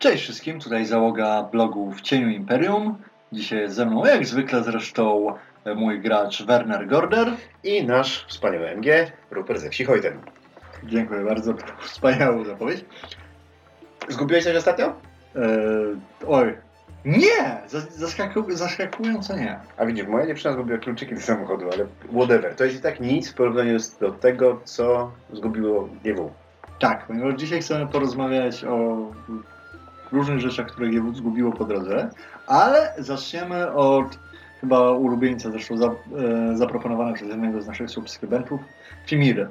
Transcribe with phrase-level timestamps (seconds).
[0.00, 2.96] Cześć wszystkim, tutaj załoga blogu w cieniu Imperium.
[3.32, 5.34] Dzisiaj jest ze mną, jak zwykle zresztą,
[5.76, 7.28] mój gracz Werner Gorder.
[7.64, 10.20] I nasz wspaniały MG, Rupert ze wsi Hojten.
[10.84, 12.84] Dziękuję bardzo, wspaniałą zapowiedź.
[14.08, 14.86] Zgubiłeś coś ostatnio?
[14.86, 16.54] Eee, oj,
[17.04, 17.62] nie!
[17.96, 19.58] Zaskaku zaskakująco nie.
[19.76, 22.54] A widzisz, moja dziewczyna zgubiła kluczyki do samochodu, ale whatever.
[22.54, 26.30] To jest i tak nic w porównaniu do tego, co zgubiło GW.
[26.78, 28.96] Tak, ponieważ dzisiaj chcemy porozmawiać o
[30.12, 32.10] różnych rzeczach, które GW zgubiło po drodze,
[32.46, 34.18] ale zaczniemy od
[34.60, 35.92] chyba ulubieńca, zresztą za, e,
[36.56, 38.60] zaproponowane przez jednego z naszych subskrybentów,
[39.06, 39.48] Fimiry.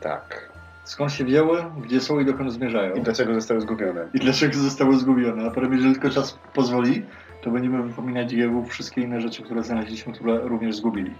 [0.00, 0.50] Tak.
[0.84, 2.94] Skąd się wzięły, gdzie są i dokąd zmierzają.
[2.94, 4.08] I dlaczego zostały zgubione.
[4.14, 5.46] I dlaczego zostały zgubione.
[5.46, 7.06] A powiem, jeżeli tylko czas pozwoli,
[7.42, 11.14] to będziemy wypominać GW wszystkie inne rzeczy, które znaleźliśmy, które również zgubili.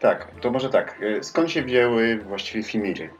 [0.00, 1.00] Tak, to może tak.
[1.02, 3.10] E, skąd się wzięły właściwie Fimiry?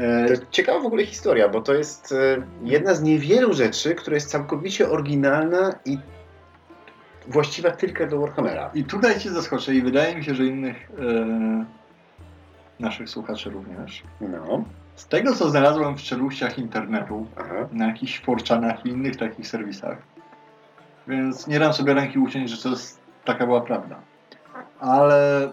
[0.00, 4.30] E, ciekawa w ogóle historia, bo to jest e, jedna z niewielu rzeczy, która jest
[4.30, 5.98] całkowicie oryginalna i
[7.28, 8.70] właściwa tylko do Warhammera.
[8.74, 11.64] I tutaj Cię zaskoczę i wydaje mi się, że innych e,
[12.80, 14.02] naszych słuchaczy również.
[14.20, 14.64] No.
[14.94, 17.68] Z tego, co znalazłem w czeluściach internetu, Aha.
[17.72, 19.98] na jakichś forczanach i innych takich serwisach,
[21.08, 23.96] więc nie dam sobie ręki uciąć, że to jest, taka była prawda.
[24.80, 25.48] Ale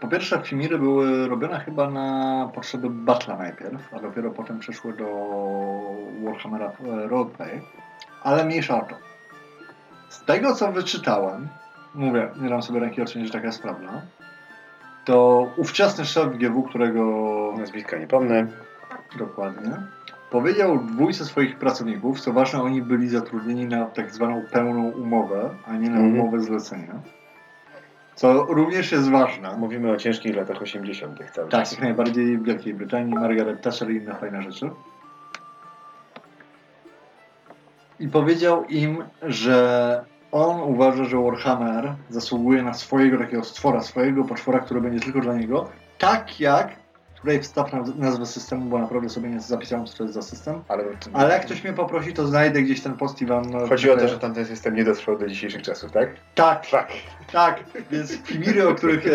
[0.00, 5.06] po pierwsze Fimiry były robione chyba na potrzeby Battle'a najpierw, a dopiero potem przeszły do
[6.24, 7.60] Warhammera e, Roleplay,
[8.22, 8.94] ale mniejsza o to.
[10.08, 11.48] Z tego, co wyczytałem,
[11.94, 14.02] mówię, nie dam sobie ręki uciąć, że taka jest prawda,
[15.04, 17.04] to ówczesny szef GW, którego
[17.58, 18.46] Nazwiska nie pomnę.
[19.18, 19.70] Dokładnie.
[20.30, 25.76] Powiedział dwójce swoich pracowników, co ważne, oni byli zatrudnieni na tak zwaną pełną umowę, a
[25.76, 26.20] nie na Mhm.
[26.20, 26.94] umowę zlecenia.
[28.20, 29.56] Co również jest ważne.
[29.56, 31.18] Mówimy o ciężkich latach 80.
[31.18, 31.72] cały Tak, czas.
[31.72, 34.70] jak najbardziej w Wielkiej Brytanii, Margaret Thatcher i inne fajne rzeczy.
[38.00, 44.58] I powiedział im, że on uważa, że Warhammer zasługuje na swojego takiego stwora, swojego potwora,
[44.58, 46.76] który będzie tylko dla niego, tak jak
[47.42, 50.62] wstaw naz- nazwę systemu, bo naprawdę sobie nie zapisałem, co to jest za system.
[50.68, 53.50] Ale, Ale jak ktoś mnie poprosi, to znajdę gdzieś ten post i wam...
[53.50, 56.08] no, Chodzi o to, że tamten system nie dotrwał do dzisiejszych czasów, tak?
[56.34, 56.88] Tak, Tak.
[57.32, 57.64] tak.
[57.90, 59.10] Więc Fimiry, o których e,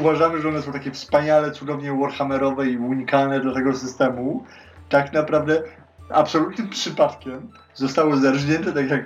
[0.00, 4.44] uważamy, że one są takie wspaniale, cudownie warhammerowe i unikalne dla tego systemu,
[4.88, 5.62] tak naprawdę
[6.10, 9.04] absolutnym przypadkiem zostały zerżnięte, tak jak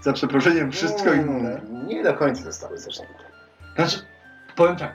[0.00, 1.60] za przeproszeniem wszystko inne.
[1.86, 3.24] Nie do końca zostały zresznięte.
[3.76, 3.98] Znaczy,
[4.56, 4.94] powiem tak,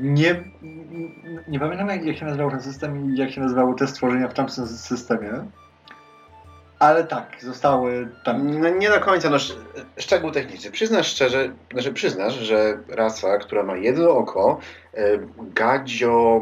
[0.00, 0.44] nie,
[1.48, 4.34] nie pamiętam jak, jak się nazywał ten system i jak się nazywały te stworzenia w
[4.34, 5.30] tamtym systemie,
[6.78, 8.60] ale tak, zostały tam.
[8.60, 9.58] No nie do końca, no sz-
[9.98, 10.70] szczegół techniczny.
[10.70, 14.58] Przyznasz szczerze, znaczy przyznasz, że rasa, która ma jedno oko,
[14.94, 15.02] e,
[15.54, 16.40] gadzio,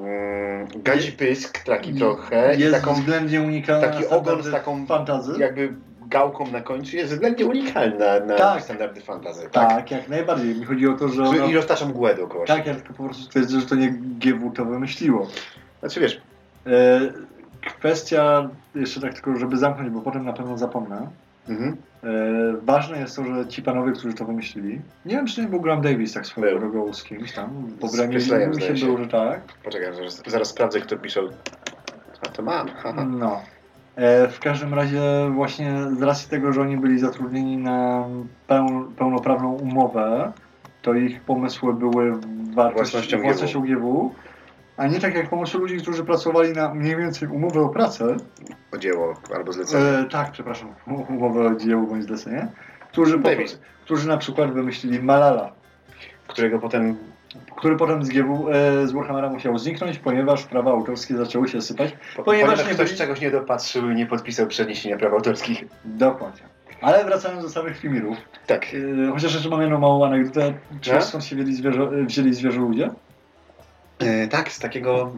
[0.00, 5.40] mm, gadzi pysk taki trochę i jest taką względnie unikalna taki ogon z taką fantazy.
[5.40, 5.74] jakby
[6.08, 8.62] gałką na końcu jest względnie unikalna na Tak.
[8.62, 9.48] standardy fantazy.
[9.52, 10.54] Tak, jak najbardziej.
[10.54, 11.46] Mi chodzi o to, że ona...
[11.46, 14.64] I roztacza mgłę dookoła Tak, ja tylko po prostu stwierdzę, że to nie GW to
[14.64, 15.26] wymyśliło.
[15.80, 16.20] Znaczy wiesz,
[16.66, 17.00] E,
[17.78, 21.08] kwestia, jeszcze tak tylko, żeby zamknąć, bo potem na pewno zapomnę.
[21.48, 21.76] mhm.
[22.04, 22.08] E,
[22.62, 25.82] ważne jest to, że ci panowie, którzy to wymyślili, nie wiem, czy nie był Graham
[25.82, 27.48] Davis tak swoją drogą z kimś tam,
[27.80, 28.12] bo Graham
[28.60, 28.86] się się.
[28.86, 29.40] był, że tak.
[29.64, 31.24] poczekaj, zaraz, zaraz sprawdzę kto pisał.
[32.26, 32.68] A to mam.
[33.06, 33.42] No.
[33.98, 35.00] E, w każdym razie
[35.34, 38.04] właśnie z racji tego, że oni byli zatrudnieni na
[38.46, 40.32] peł, pełnoprawną umowę,
[40.82, 42.12] to ich pomysły były
[42.54, 44.14] wartość, Własnością własnością GW,
[44.76, 48.16] a nie tak jak pomysły ludzi, którzy pracowali na mniej więcej umowę o pracę,
[48.72, 49.84] O dzieło albo zlecenie.
[49.84, 50.68] e, tak, przepraszam,
[51.08, 52.48] umowę o dzieło bądź zlecenie,
[52.92, 53.28] którzy, po,
[53.84, 55.52] którzy na przykład wymyślili Malala,
[56.26, 56.96] którego potem
[57.56, 61.92] który potem z GW, e, z Warhammera musiał zniknąć, ponieważ prawa autorskie zaczęły się sypać.
[62.16, 65.64] Po- Ponieważ Ponieważ nie ktoś byli- czegoś nie dopatrzył i nie podpisał przeniesienia praw autorskich.
[65.84, 66.42] Dokładnie.
[66.80, 68.16] Ale wracając do samych filmirów,
[68.46, 68.72] Tak.
[68.72, 70.54] Yy, chociaż jeszcze mam jedną małą anegdotę.
[70.80, 71.02] Czy No?
[71.02, 72.90] skąd się wzięli zwierzę, wzięli zwierzę ludzie?
[73.98, 75.12] E, tak, z takiego.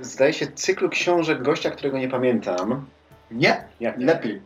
[0.00, 2.86] zdaje się cyklu książek gościa, którego nie pamiętam.
[3.30, 4.06] Nie, Jak nie?
[4.06, 4.40] lepiej.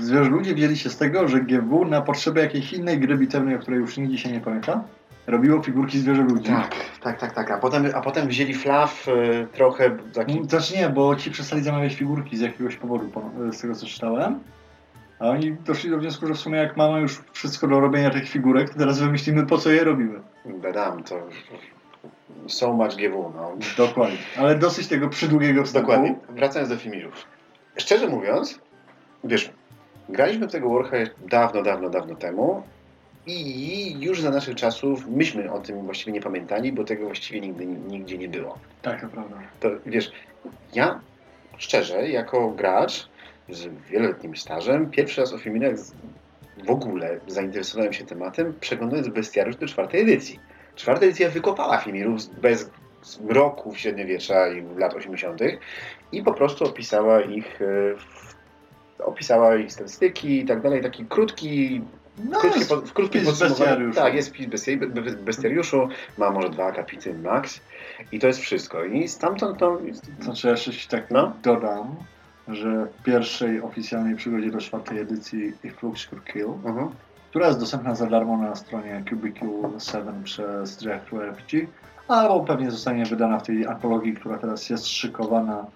[0.00, 3.58] Zwierzę ludzie wzięli się z tego, że GW na potrzeby jakiejś innej gry bitewnej, o
[3.58, 4.84] której już nigdy się nie pamięta,
[5.26, 6.48] robiło figurki zwierzę ludzi.
[6.48, 7.50] Tak, tak, tak, tak.
[7.50, 10.44] A potem, a potem wzięli flaw e, trochę taki.
[10.48, 14.40] Znaczy nie, bo ci przestali zamawiać figurki z jakiegoś powodu, po- z tego co czytałem.
[15.18, 18.28] A oni doszli do wniosku, że w sumie jak mamy już wszystko do robienia tych
[18.28, 20.20] figurek, to teraz wymyślimy po co je robimy.
[20.46, 21.22] Badam, to.
[22.46, 23.52] So much GW, no.
[23.76, 24.16] Dokładnie.
[24.38, 25.88] Ale dosyć tego przydługiego wstępu.
[25.88, 26.14] Dokładnie.
[26.28, 27.26] Wracając do filmirów.
[27.76, 28.60] Szczerze mówiąc,
[29.24, 29.50] wiesz,
[30.08, 32.62] graliśmy w tego Warhammer dawno, dawno, dawno temu
[33.26, 37.66] I już za naszych czasów myśmy o tym właściwie nie pamiętali, bo tego właściwie nigdy
[37.66, 38.58] nigdzie nie było.
[38.82, 39.36] Tak, to prawda.
[39.60, 40.12] To wiesz,
[40.74, 41.00] ja
[41.56, 43.08] szczerze, jako gracz
[43.48, 45.74] z wieloletnim stażem, pierwszy raz o Feminach
[46.64, 50.40] w ogóle zainteresowałem się tematem, przeglądając bestiariusz do czwartej edycji.
[50.74, 52.70] Czwarta edycja wykopała Femirów bez
[53.20, 55.40] mroków średniowiecza i lat 80.
[56.12, 57.64] i po prostu opisała ich, e,
[58.98, 61.80] opisała ich statystyki i tak dalej, taki krótki
[62.30, 63.58] No, krótkie, po, w krótkim wpis podsumowaniu.
[63.66, 64.00] bestiariuszu.
[64.00, 65.88] Tak, jest wpis bestia- be- be- bestiariuszu,
[66.18, 67.60] ma może dwa akapity max
[68.12, 68.84] i to jest wszystko.
[68.84, 69.78] I stamtąd to...
[70.20, 71.32] Znaczy, jeszcze ci tak No.
[71.42, 71.94] dodam,
[72.48, 76.88] że w pierwszej oficjalnej przygodzie do czwartej edycji If Looks Could Kill, Mhm.
[77.30, 79.48] która jest dostępna za darmo na stronie Cubicle
[79.78, 81.66] 7 przez Director RPG,
[82.08, 85.66] albo pewnie zostanie wydana w tej antologii, która teraz jest szykowana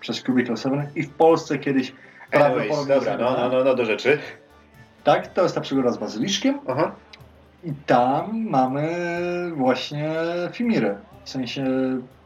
[0.00, 1.92] przez Cubicle 7 i w Polsce kiedyś
[2.32, 4.18] Anyways, dobra, no, no, no, no, do rzeczy.
[5.04, 6.94] Tak, to jest ta przygoda z Bazyliszkiem Aha.
[7.64, 8.88] i tam mamy
[9.54, 10.10] właśnie
[10.52, 10.96] Fimirę.
[11.24, 11.64] W sensie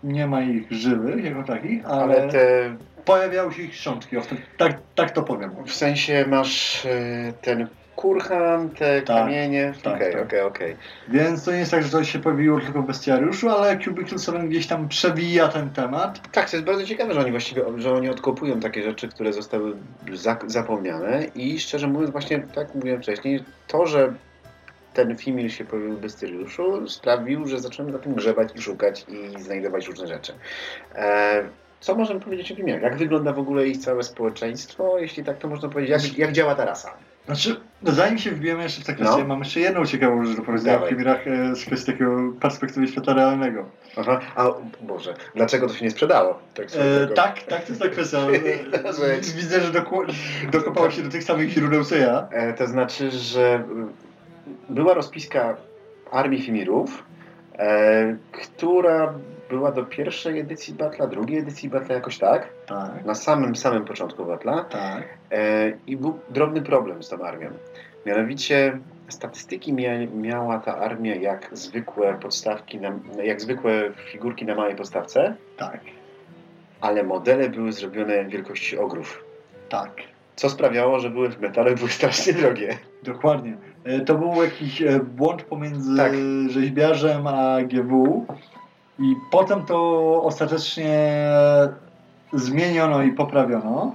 [0.05, 4.17] nie ma ich żywych jako takich, ale, Ale te, pojawiały się ich szczątki.
[4.57, 5.51] Tak, tak to powiem.
[5.67, 9.73] w sensie masz e, ten kurhan, te Tak, kamienie.
[9.83, 10.23] tak, Okej, tak.
[10.23, 10.77] okej, okej.
[11.09, 14.49] Więc to nie jest tak, że to się pojawiło tylko w bestiariuszu, ale Cubicle 7
[14.49, 16.21] gdzieś tam przewija ten temat.
[16.33, 19.77] Tak, to jest bardzo ciekawe, że oni właściwie, że oni odkopują takie rzeczy, które zostały
[20.13, 24.13] za, zapomniane i szczerze mówiąc właśnie, tak mówiłem wcześniej, to, że
[24.95, 29.43] ten Fimil się pojawił w Bestyriuszu sprawił, że zacząłem za tym grzebać i szukać i
[29.43, 30.33] znajdować różne rzeczy.
[30.95, 31.43] E,
[31.81, 32.83] co możemy powiedzieć o Fimilach?
[32.83, 36.09] Jak wygląda w ogóle ich całe społeczeństwo, jeśli tak to można powiedzieć?
[36.09, 36.95] Jak, jak działa ta rasa?
[37.27, 39.25] Znaczy, no zanim się wbijemy jeszcze w tę kwestię, No.
[39.25, 40.87] mam jeszcze jedną ciekawą rzecz do powiedzenia o.
[40.87, 43.65] Fimirach e, z kwestii takiego perspektywy świata realnego.
[43.97, 44.21] Aha.
[44.37, 44.47] A
[44.81, 46.39] Boże, dlaczego to się nie sprzedało?
[46.55, 48.19] Tak, E, tak, tak, to jest ta kwestia.
[49.37, 50.07] Widzę, że doku-
[50.53, 52.29] dokopałeś się do tych samych źródeł co ja.
[52.31, 53.65] E, To znaczy, że
[54.71, 55.57] y, była rozpiska
[56.13, 57.05] Armii Fimirów,
[57.59, 59.15] e, która
[59.51, 64.25] była do pierwszej edycji Batla, drugiej edycji Batla jakoś tak, Tak, na samym samym początku
[64.25, 65.03] Batla tak.
[65.33, 67.49] e, i był drobny problem z tą armią.
[68.07, 72.93] Mianowicie statystyki mia, miała ta armia jak zwykłe podstawki, na,
[73.23, 75.81] jak zwykłe figurki na małej podstawce, Tak,
[76.81, 79.25] ale modele były zrobione wielkości ogrów.
[79.69, 79.91] tak.
[80.37, 82.79] Co sprawiało, że były w metalu były strasznie drogie.
[83.03, 83.57] Dokładnie.
[83.85, 86.13] E, To był jakiś e, błąd pomiędzy Tak.
[86.49, 88.27] rzeźbiarzem a GW
[88.99, 91.09] i potem to ostatecznie
[92.33, 93.95] zmieniono i poprawiono,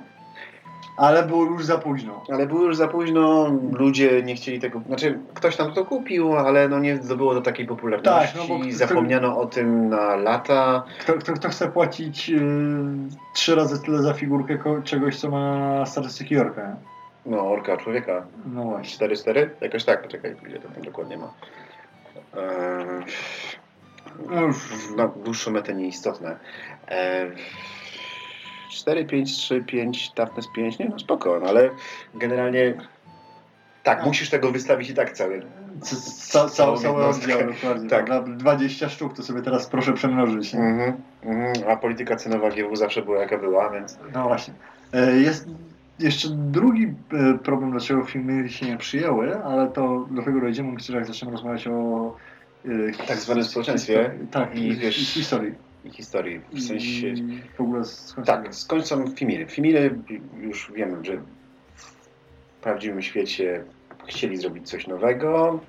[0.98, 2.24] ale było już za późno.
[2.34, 6.70] Ale było już za późno, ludzie nie chcieli tego, znaczy ktoś tam to kupił, ale
[6.70, 10.84] no nie zdobyło do takiej popularności, Tak, no bo kto- zapomniano o tym na lata.
[11.00, 12.42] Kto, kto, kto chce płacić y,
[13.34, 16.62] trzy razy tyle za figurkę czegoś, co ma statystyki Jorka?
[16.68, 16.76] nie?
[17.26, 18.24] No, orka człowieka.
[18.54, 19.08] No właśnie.
[19.08, 19.50] 4-4?
[19.62, 21.34] Jakoś tak, poczekaj, ile to tam dokładnie ma.
[22.38, 23.06] Eee,
[24.30, 24.58] No już
[24.98, 26.38] na dłuższą metę nieistotne.
[26.88, 27.32] Eee,
[28.72, 31.70] 4, 5, 3, 5, toughness 5, nie no spoko, no, ale
[32.16, 32.74] generalnie
[33.84, 34.06] tak, No.
[34.06, 35.42] musisz tego wystawić i tak cały.
[35.82, 37.34] ca, ca, całe jednostkę.
[37.36, 37.90] oddziały, dokładnie.
[37.90, 38.06] Tak.
[38.06, 38.32] prawda?
[38.34, 40.54] 20 sztuk, to sobie teraz proszę przemnożyć.
[40.54, 40.60] nie?
[40.60, 40.94] Mhm,
[41.24, 44.54] mhm, a polityka cenowa GW zawsze była jaka była, więc No właśnie.
[44.94, 45.48] E, Jest
[46.00, 51.06] jeszcze drugi e, problem, dlaczego filmy się nie przyjęły, ale to do tego dojdziemy, jak
[51.06, 52.12] zaczniemy rozmawiać o e,
[53.08, 55.54] Tak zwanym społeczeństwie Tak, i wiesz- i historii.
[55.86, 57.08] i historii, w sensie...
[57.08, 59.46] I w ogóle skąd Tak, skąd są Fimiry?
[59.46, 59.96] Fimiry
[60.40, 61.18] już wiemy, że
[61.76, 61.94] w
[62.62, 63.64] prawdziwym świecie
[64.08, 65.60] chcieli zrobić coś nowego.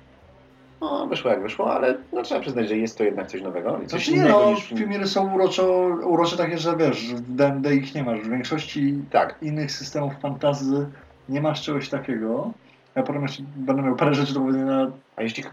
[0.81, 3.81] No, wyszło jak wyszło, ale no, trzeba przyznać, że jest to jednak coś nowego.
[3.83, 4.55] I coś Znaczy nie no,
[5.01, 5.09] niż...
[5.11, 8.19] są uroczo, urocze takie, że wiesz, w D&D ich nie masz.
[8.21, 10.87] W większości Tak, innych systemów fantazy
[11.29, 12.51] nie masz czegoś takiego.
[12.95, 14.91] Ja potem jeszcze będę miał parę rzeczy do powiedzenia.
[15.15, 15.43] a jeśli...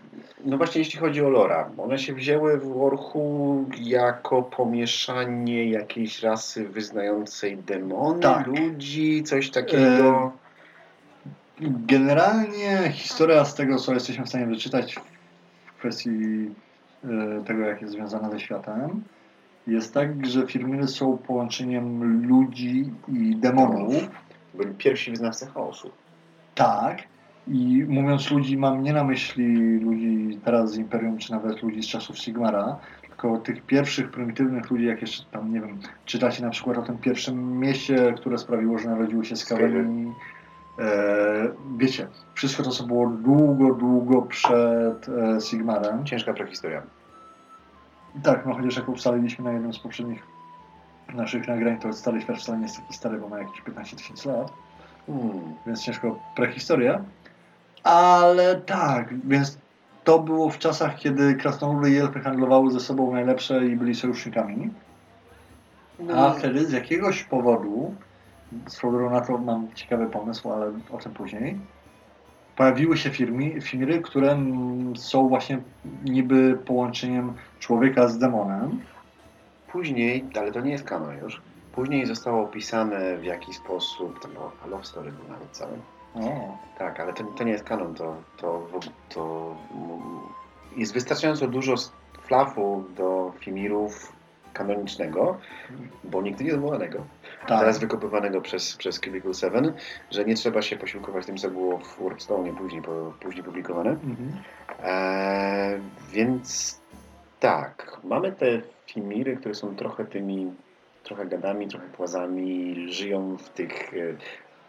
[0.45, 6.69] No właśnie jeśli chodzi o lora, one się wzięły w Warhu jako pomieszanie jakiejś rasy
[6.69, 8.47] wyznającej demony, Tak.
[8.47, 10.33] ludzi, coś takiego.
[11.61, 14.97] Generalnie historia z tego, co jesteśmy w stanie wyczytać
[15.67, 16.11] w kwestii
[17.05, 19.03] e, tego, jak jest związana ze światem,
[19.67, 23.93] jest tak, że firmy są połączeniem ludzi i demonów.
[24.55, 25.91] Byli pierwsi wyznawcy chaosu.
[26.55, 27.03] Tak.
[27.51, 31.87] I mówiąc ludzi, mam nie na myśli ludzi teraz z Imperium, czy nawet ludzi z
[31.87, 36.79] czasów Sigmara, tylko tych pierwszych prymitywnych ludzi, jak jeszcze tam, nie wiem, czytacie na przykład
[36.79, 40.13] o tym pierwszym mieście, które sprawiło, że narodziły się skaweni.
[40.79, 46.05] E, wiecie, wszystko to, co było długo, długo przed e, Sigmarem.
[46.05, 46.83] Ciężka prehistoria.
[48.23, 50.23] Tak, no chociaż jak ustaliliśmy na jednym z poprzednich
[51.15, 54.29] naszych nagrań, to stary świat wcale nie jest taki stary, bo ma jakieś 15 tysięcy
[54.29, 54.53] lat.
[55.07, 55.55] Hmm.
[55.67, 57.01] więc ciężko prehistoria.
[57.85, 59.59] Ale tak, więc
[60.05, 64.71] to było w czasach, kiedy krasnoludy i elfy handlowały ze sobą najlepsze i byli sojusznikami.
[66.17, 67.95] A wtedy z jakiegoś powodu,
[68.67, 71.59] swoją na to mam ciekawy pomysł, ale o tym później,
[72.57, 74.39] pojawiły się firmy, firmy, które
[74.97, 75.59] są właśnie
[76.05, 78.81] niby połączeniem człowieka z demonem.
[79.73, 81.43] Później, ale to nie jest kanon już,
[81.73, 85.73] później zostało opisane w jaki sposób, to było Love Story był nawet cały.
[86.79, 88.69] Tak, ale to, to nie jest kanon, to, to,
[89.09, 89.55] to
[90.77, 91.75] jest wystarczająco dużo
[92.23, 94.13] flafu do Fimirów
[94.53, 95.39] kanonicznego,
[96.05, 97.05] bo nigdy nie zwołanego.
[97.47, 97.61] tak.
[97.61, 99.73] Teraz wykopywanego przez, przez Cubicle 7,
[100.11, 103.91] że nie trzeba się posiłkować tym, co było w Wordstone później, po, później publikowane.
[103.91, 104.33] Mhm.
[104.85, 105.81] Eee,
[106.13, 106.81] więc
[107.41, 108.47] tak, mamy te
[108.87, 110.53] Fimiry, które są trochę tymi,
[111.03, 113.97] trochę gadami, trochę płazami, żyją w tych e,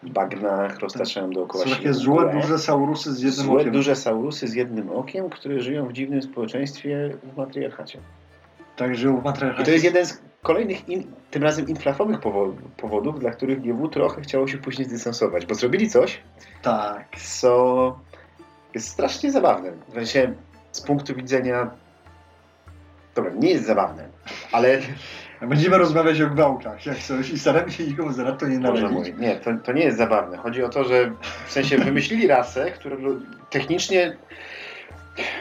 [0.04, 3.74] bagnach, roztaczają dookoła Są takie złe, duże saurusy z jednym Złe, okiem.
[3.74, 8.00] duże saurusy z jednym okiem, które żyją w dziwnym społeczeństwie w matriarchacie.
[8.76, 9.62] Tak, żyją w matriarchacie.
[9.64, 13.88] I to jest jeden z kolejnych, in, tym razem inflafowych powo- powodów, dla których GW
[13.88, 16.20] trochę chciało się później zdystansować, bo zrobili coś,
[16.62, 17.08] Tak.
[17.18, 18.00] co
[18.76, 19.72] jest strasznie zabawne.
[19.90, 20.34] W sensie
[20.72, 21.72] z punktu widzenia.
[23.16, 24.08] Dobra, nie jest zabawne,
[24.52, 24.80] ale.
[25.42, 29.36] Będziemy rozmawiać o gwałtach, jak coś, i staramy się nikomu za to nie mój, nie,
[29.36, 30.38] to, to nie jest zabawne.
[30.38, 31.12] Chodzi o to, że
[31.46, 32.96] w sensie wymyślili rasę, która
[33.50, 34.18] technicznie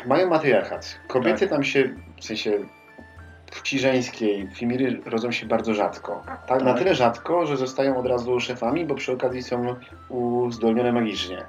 [0.06, 0.98] mają matriarchat.
[1.08, 1.48] Kobiety Tak.
[1.48, 2.58] tam się, w sensie
[3.50, 6.22] płci żeńskiej, fimiry rodzą się bardzo rzadko.
[6.46, 6.78] Tak, na Tak.
[6.78, 9.76] tyle rzadko, że zostają od razu szefami, bo przy okazji są
[10.08, 11.44] uzdolnione magicznie.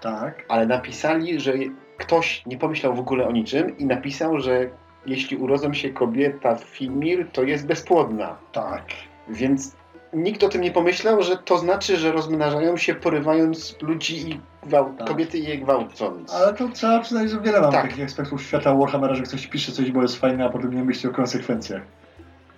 [0.00, 0.44] Tak.
[0.48, 1.52] ale napisali, że
[1.96, 4.70] ktoś nie pomyślał w ogóle o niczym i napisał, że
[5.06, 8.36] jeśli urodzą się kobieta Fimir, to jest bezpłodna.
[8.52, 8.82] Tak.
[9.28, 9.76] Więc
[10.12, 14.98] nikt o tym nie pomyślał, że to znaczy, że rozmnażają się porywając ludzi i gwałt,
[14.98, 15.08] Tak.
[15.08, 16.34] kobiety i je gwałcąc.
[16.34, 17.88] Ale to trzeba przyznać, że wiele mamy Tak.
[17.88, 21.08] takich aspektów świata Warhammera, że ktoś pisze coś, bo jest fajne, a potem nie myśli
[21.08, 21.82] o konsekwencjach.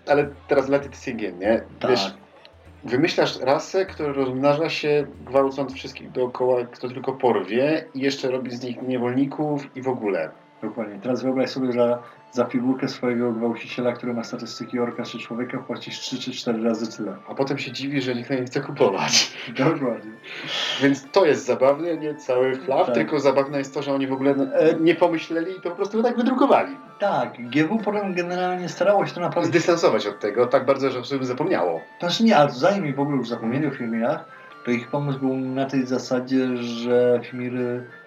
[0.07, 1.62] Ale teraz let it sink in, nie?
[1.81, 1.90] Tak.
[1.90, 2.14] Wiesz,
[2.85, 8.62] wymyślasz rasę, która rozmnaża się gwałcąc wszystkich dookoła, kto tylko porwie i jeszcze robi z
[8.62, 10.31] nich niewolników i w ogóle.
[10.62, 10.99] Dokładnie.
[11.02, 11.99] Teraz wyobraź sobie, że
[12.32, 16.97] za figurkę swojego gwałciciela, który ma statystyki orka czy człowieka, płacisz 3 czy 4 razy
[16.97, 17.16] tyle.
[17.28, 19.32] A potem się dziwi, że nikt nie chce kupować.
[19.58, 20.12] Dokładnie.
[20.82, 22.94] Więc to jest zabawne, nie cały flaw, Tak.
[22.94, 26.02] tylko zabawne jest to, że oni w ogóle e, nie pomyśleli i to po prostu
[26.02, 26.76] tak wydrukowali.
[26.99, 29.50] Tak, GW potem generalnie starało się to naprawić.
[29.50, 31.80] Zdystansować od tego tak bardzo, że sobie zapomniało.
[32.00, 34.25] Znaczy nie, ale zanim w ogóle już zapomnieli o Fimirach,
[34.64, 37.99] to ich pomysł był na tej zasadzie, że e,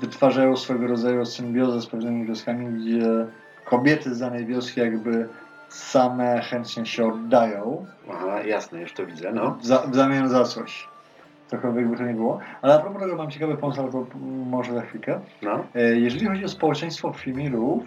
[0.00, 3.26] wytwarzają swego rodzaju symbiozę z pewnymi wioskami, gdzie
[3.64, 5.28] kobiety z danej wioski jakby
[5.68, 9.50] same chętnie się oddają Aha, jasne, już to widzę, no.
[9.60, 10.88] w, za, w zamian za coś.
[11.50, 12.38] Cokolwiek by to nie było.
[12.62, 14.06] Ale a propos tego mam ciekawy pomysł, ale to
[14.50, 15.20] może za chwilkę.
[15.42, 17.82] No, E, jeżeli chodzi o społeczeństwo Fimirów,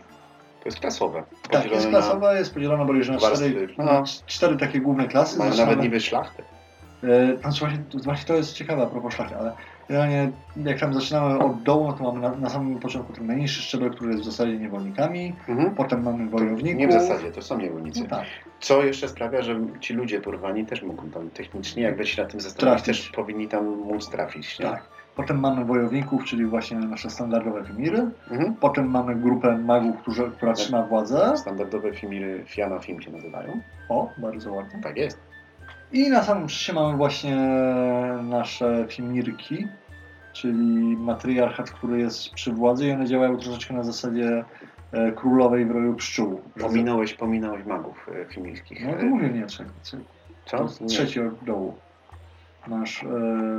[0.64, 1.24] to jest klasowe.
[1.50, 3.84] tak, jest Podzielone na- jest podzielona bodajże na cztery, No.
[3.86, 5.40] na cztery takie główne klasy.
[5.40, 6.44] Mają nawet niby szlachtę.
[7.04, 9.54] E, Znaczy właśnie, to- właśnie to jest ciekawe a propos szlachy, ale
[9.92, 10.32] generalnie
[10.66, 14.12] jak tam zaczynamy od dołu, to mamy na, na samym początku ten najniższy szczebel, który
[14.12, 15.72] jest w zasadzie niewolnikami, Mhm.
[15.76, 16.80] potem mamy wojowników.
[16.80, 18.00] Nie w zasadzie, to są niewolnicy.
[18.04, 18.26] No tak,
[18.60, 22.40] Co jeszcze sprawia, że ci ludzie porwani też mogą tam technicznie, jakby się nad tym
[22.42, 23.02] zastanowić, Trafić.
[23.04, 24.60] też powinni tam móc trafić.
[24.60, 24.66] Nie?
[24.66, 24.84] tak.
[25.16, 28.08] Potem mamy wojowników, czyli właśnie nasze standardowe Fimiry.
[28.32, 28.56] Mhm.
[28.56, 31.38] Potem mamy grupę magów, którzy, która trzyma władzę.
[31.38, 33.62] Standardowe Fimiry Fiana Film się nazywają.
[33.90, 34.82] O, bardzo ładnie.
[34.84, 35.20] Tak jest.
[35.92, 37.36] I na samym szczycie mamy właśnie
[38.24, 39.68] nasze Fimirki,
[40.34, 44.44] czyli matriarchat, który jest przy władzy i one działają troszeczkę na zasadzie
[44.92, 46.42] e, królowej w roju pszczół.
[46.60, 48.86] Pominąłeś, pominąłeś magów e, filmickich.
[48.86, 49.70] No to E, mówię nie, trzeci.
[49.84, 49.98] Co?
[50.58, 51.76] To jest trzeci od dołu.
[52.68, 53.08] Masz e,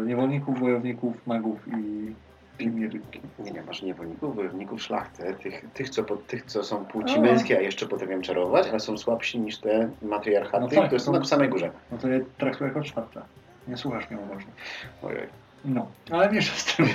[0.07, 2.15] niewolników, wojowników, magów i
[2.59, 3.21] Fimirki.
[3.39, 7.21] Nie, nie, masz niewolników, wojowników, szlachtę, tych, tych, co, po, tych, co są płci A.
[7.21, 11.13] męskie, a jeszcze potrafią czarować, ale są słabsi niż te matriarchaty, No tak, które są
[11.13, 11.71] na samej górze.
[11.93, 13.23] No to je traktuję jako czwarta.
[13.69, 14.53] Nie słuchasz mnie uważnie.
[15.03, 15.27] Ojej.
[15.65, 16.87] No, ale mniejsza z tym.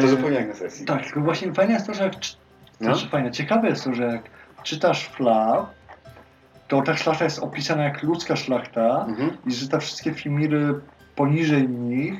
[0.00, 0.86] To zupełnie jak na sesji.
[0.86, 2.14] Tak, tylko właśnie fajne jest to, że jak
[2.82, 2.94] No.
[2.94, 4.22] Znaczy fajne, ciekawe jest to, że jak
[4.62, 5.66] czytasz Fla,
[6.68, 9.36] to ta szlachta jest opisana jak ludzka szlachta Mhm.
[9.46, 10.74] i że te wszystkie Fimiry
[11.16, 12.14] poniżej nich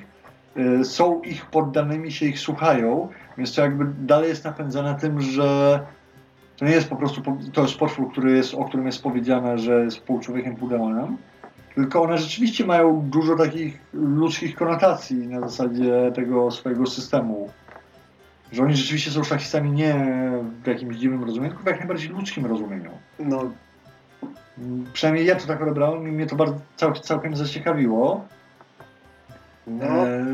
[0.57, 3.09] y, są ich poddanymi, się ich słuchają,
[3.39, 5.81] więc to jakby dalej jest napędzane tym, że
[6.57, 7.23] to nie jest po prostu,
[7.53, 11.17] to jest potwór, który jest, o którym jest powiedziane, że jest pół człowiekiem, pół demonem,
[11.75, 17.51] tylko one rzeczywiście mają dużo takich ludzkich konotacji na zasadzie tego swojego systemu.
[18.53, 19.95] Że oni rzeczywiście są szlachcicami nie
[20.63, 22.91] w jakimś dziwnym rozumieniu, tylko w jak najbardziej ludzkim rozumieniu.
[23.19, 23.51] No,
[24.93, 28.25] Przynajmniej ja to tak odebrałem i mnie to bardzo cał, całkiem zaciekawiło.
[29.67, 29.87] No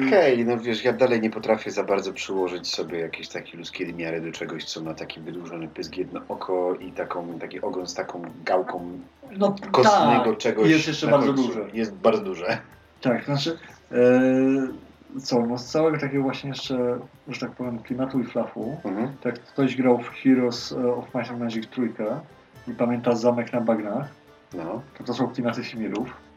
[0.06, 4.20] okej, no wiesz, ja dalej nie potrafię za bardzo przyłożyć sobie jakieś takie ludzkie miary
[4.20, 8.22] do czegoś, co ma taki wydłużony pysk, jedno oko i taką, taki ogon z taką
[8.44, 8.90] gałką
[9.38, 10.70] No kostnego tak, czegoś.
[10.70, 11.46] jest jeszcze bardzo końcu.
[11.48, 11.66] duże.
[11.72, 12.58] Jest bardzo duże.
[13.00, 13.58] Tak, znaczy
[13.92, 19.12] e, co, no z całego takiego właśnie jeszcze, że tak powiem, klimatu i flafu, Mhm.
[19.22, 22.20] tak ktoś grał w Heroes of Might and Magic trójkę
[22.68, 24.08] i pamięta zamek na bagnach,
[24.54, 24.82] No.
[24.98, 26.27] to to są klimaty Simirów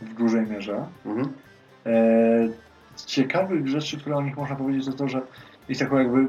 [0.00, 0.86] w dużej mierze.
[1.06, 1.32] Mhm.
[1.86, 1.92] E,
[2.96, 5.20] z ciekawych rzeczy, które o nich można powiedzieć, to to, że
[5.68, 6.26] ich taką jakby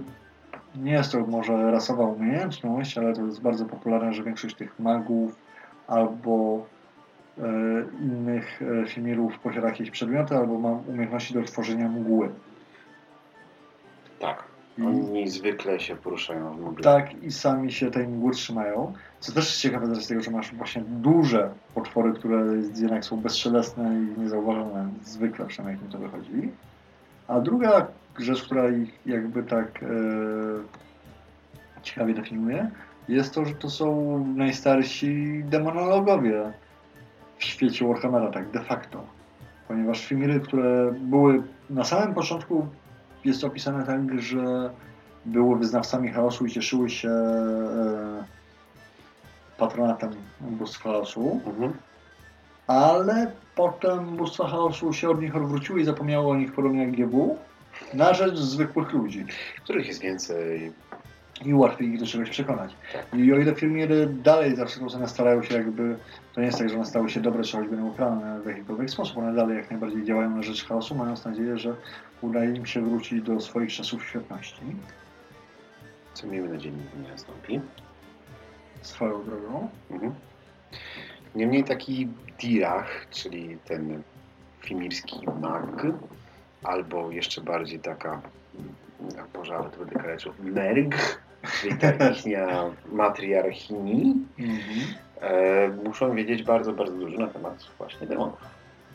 [0.76, 5.36] nie jest to może rasowa umiejętność, ale to jest bardzo popularne, że większość tych magów
[5.88, 6.66] albo
[7.38, 7.42] e,
[8.02, 12.30] innych e, filmirów posiada jakieś przedmioty, albo ma umiejętności do tworzenia mgły.
[14.20, 14.49] Tak.
[14.80, 16.84] I, Oni zwykle się poruszają w mgle.
[16.84, 18.94] tak, i sami się tej mgły trzymają.
[19.20, 22.44] Co też jest ciekawe z tego, że masz właśnie duże potwory, które
[22.82, 26.52] jednak są bezszelestne i niezauważone, zwykle przynajmniej jak mi to wychodzi.
[27.28, 27.88] A druga
[28.20, 29.88] rzecz, która ich jakby tak e,
[31.82, 32.72] ciekawie definiuje,
[33.08, 36.54] jest to, że to są najstarsi demonologowie
[37.38, 39.04] w świecie Warhammera, tak de facto.
[39.68, 42.68] Ponieważ Fimiry, które były na samym początku,
[43.26, 44.70] jest opisane tak, że
[45.26, 48.24] były wyznawcami chaosu i cieszyły się e,
[49.58, 50.12] patronatem
[50.42, 51.74] bóstw chaosu, Mhm.
[52.68, 57.38] ale potem bóstwa chaosu się od nich odwróciły i zapomniały o nich podobnie jak GW
[57.94, 59.26] na rzecz zwykłych ludzi
[59.64, 60.72] Których jest więcej.
[61.46, 62.72] i łatwiej ich do czegoś przekonać.
[62.94, 63.20] Tak.
[63.20, 65.98] I o ile filmiery dalej zawsze starają się jakby,
[66.40, 69.18] to nie jest tak, że one stały się dobre czy choćby neutralne w jakikolwiek sposób,
[69.18, 71.76] one dalej jak najbardziej działają na rzecz chaosu, mając nadzieję, że
[72.22, 74.62] udaje im się wrócić do swoich czasów świetności
[76.14, 77.62] Co miejmy nadzieję nie nastąpi.
[78.82, 79.70] swoją drogą.
[79.92, 80.14] Mhm.
[81.36, 82.08] Niemniej taki
[82.42, 84.02] Dirach, czyli ten
[84.62, 85.86] fimirski mag,
[86.64, 88.22] albo jeszcze bardziej taka,
[89.16, 91.20] ja Boże, ale to będę kaleczył, Merg,
[91.62, 91.92] czyli ta
[92.92, 95.09] matriarchini, Mhm.
[95.84, 98.40] Muszą wiedzieć bardzo, bardzo dużo na temat właśnie demonów.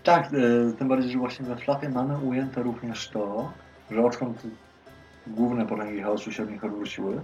[0.05, 0.31] Tak, e,
[0.79, 3.53] tym bardziej, że właśnie we flapie mamy ujęte również to,
[3.91, 4.43] że odkąd
[5.27, 7.21] główne potęgi chaosu się od nich odwróciły,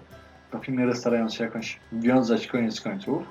[0.51, 3.23] to filmy starając się jakoś wiązać koniec końców,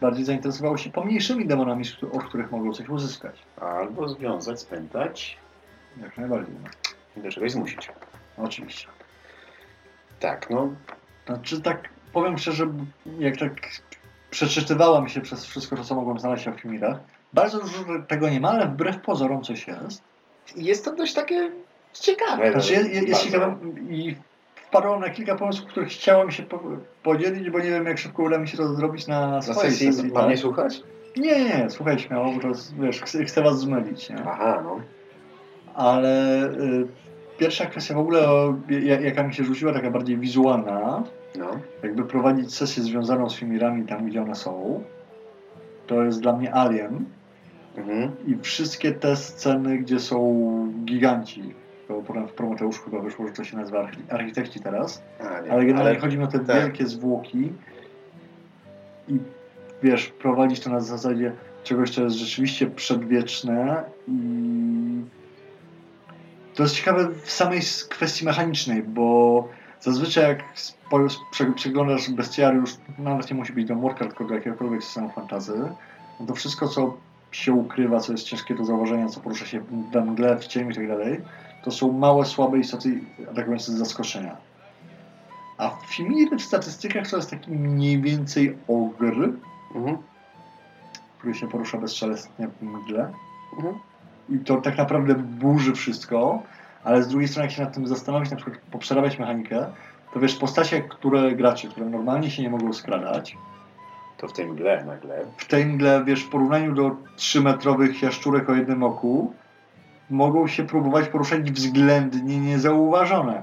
[0.00, 3.42] bardziej zainteresowały się pomniejszymi demonami, od których mogą coś uzyskać.
[3.60, 5.38] Albo związać, spętać
[6.00, 6.54] Jak najbardziej.
[6.62, 6.70] No.
[7.16, 7.90] i do czegoś zmusić.
[8.36, 8.88] Oczywiście.
[10.20, 10.68] Tak, no
[11.26, 12.66] Znaczy tak, powiem szczerze,
[13.18, 13.52] jak tak
[14.32, 16.96] przeczytywałam się przez wszystko, to co mogłem znaleźć o filmirach,
[17.32, 20.02] bardzo dużo tego nie ma, ale wbrew pozorom coś jest.
[20.56, 21.50] jest to dość takie
[21.92, 22.52] ciekawe.
[22.52, 23.24] Znaczy, jest, jest bardzo.
[23.24, 23.56] ciekawe
[23.90, 24.16] i
[24.54, 26.60] wpadłem na kilka pomysłów, których chciałem się po,
[27.02, 29.92] podzielić, bo nie wiem, jak szybko uda mi się to zrobić na, na swojej sesji
[29.92, 30.12] sesji.
[30.12, 30.30] mam tak?
[30.30, 30.82] nie słuchać?
[31.16, 32.48] Nie, nie, słuchaj śmiało, bo
[32.84, 34.16] wiesz, chcę, chcę was zmylić, nie?
[34.26, 34.80] Aha, no.
[35.74, 36.86] Ale y,
[37.38, 41.02] pierwsza kwestia w ogóle, o, ja- jaka mi się rzuciła, taka bardziej wizualna,
[41.38, 41.46] no.
[41.82, 44.82] jakby prowadzić sesję związaną z filmirami tam, gdzie one są,
[45.86, 47.04] to jest dla mnie Alien
[47.76, 48.10] Mhm.
[48.26, 51.54] i wszystkie te sceny, gdzie są giganci,
[51.88, 55.52] to potem w Prometeuszku chyba wyszło, że to się nazywa archi- architekci teraz, A, nie.
[55.52, 56.56] ale generalnie chodzi mi o te tak.
[56.56, 57.52] wielkie zwłoki
[59.08, 59.18] i
[59.82, 61.32] wiesz, prowadzić to na zasadzie
[61.64, 64.12] czegoś, co jest rzeczywiście przedwieczne i
[66.54, 69.48] to jest ciekawe w samej kwestii mechanicznej, bo
[69.82, 70.44] zazwyczaj jak
[71.54, 75.70] przeglądasz bestiariusz, nawet nie musi być do Morka, tylko do jakiegokolwiek systemu fantazy,
[76.20, 76.96] no to wszystko, co
[77.30, 79.60] się ukrywa, co jest ciężkie do zauważenia, co porusza się
[79.92, 81.20] we mgle, w cieniu i tak dalej,
[81.64, 84.36] to są małe, słabe istoty atakujące z zaskoczenia.
[85.58, 89.32] A w Fimiry w statystykach to jest taki mniej więcej ogr,
[89.74, 89.98] Mhm.
[91.18, 93.12] który się porusza bezszelestnie w mgle.
[93.56, 93.74] Mhm.
[94.28, 96.42] I to tak naprawdę burzy wszystko,
[96.84, 99.66] ale z drugiej strony jak się nad tym zastanowić, na przykład poprzerabiać mechanikę,
[100.14, 103.36] to wiesz, postacie, które gracze, które normalnie się nie mogą skradać,
[104.16, 105.24] To w tej mgle nagle.
[105.36, 109.32] w tej mgle, wiesz, w porównaniu do 3-metrowych jaszczurek o jednym oku,
[110.10, 113.42] mogą się próbować poruszać względnie niezauważone.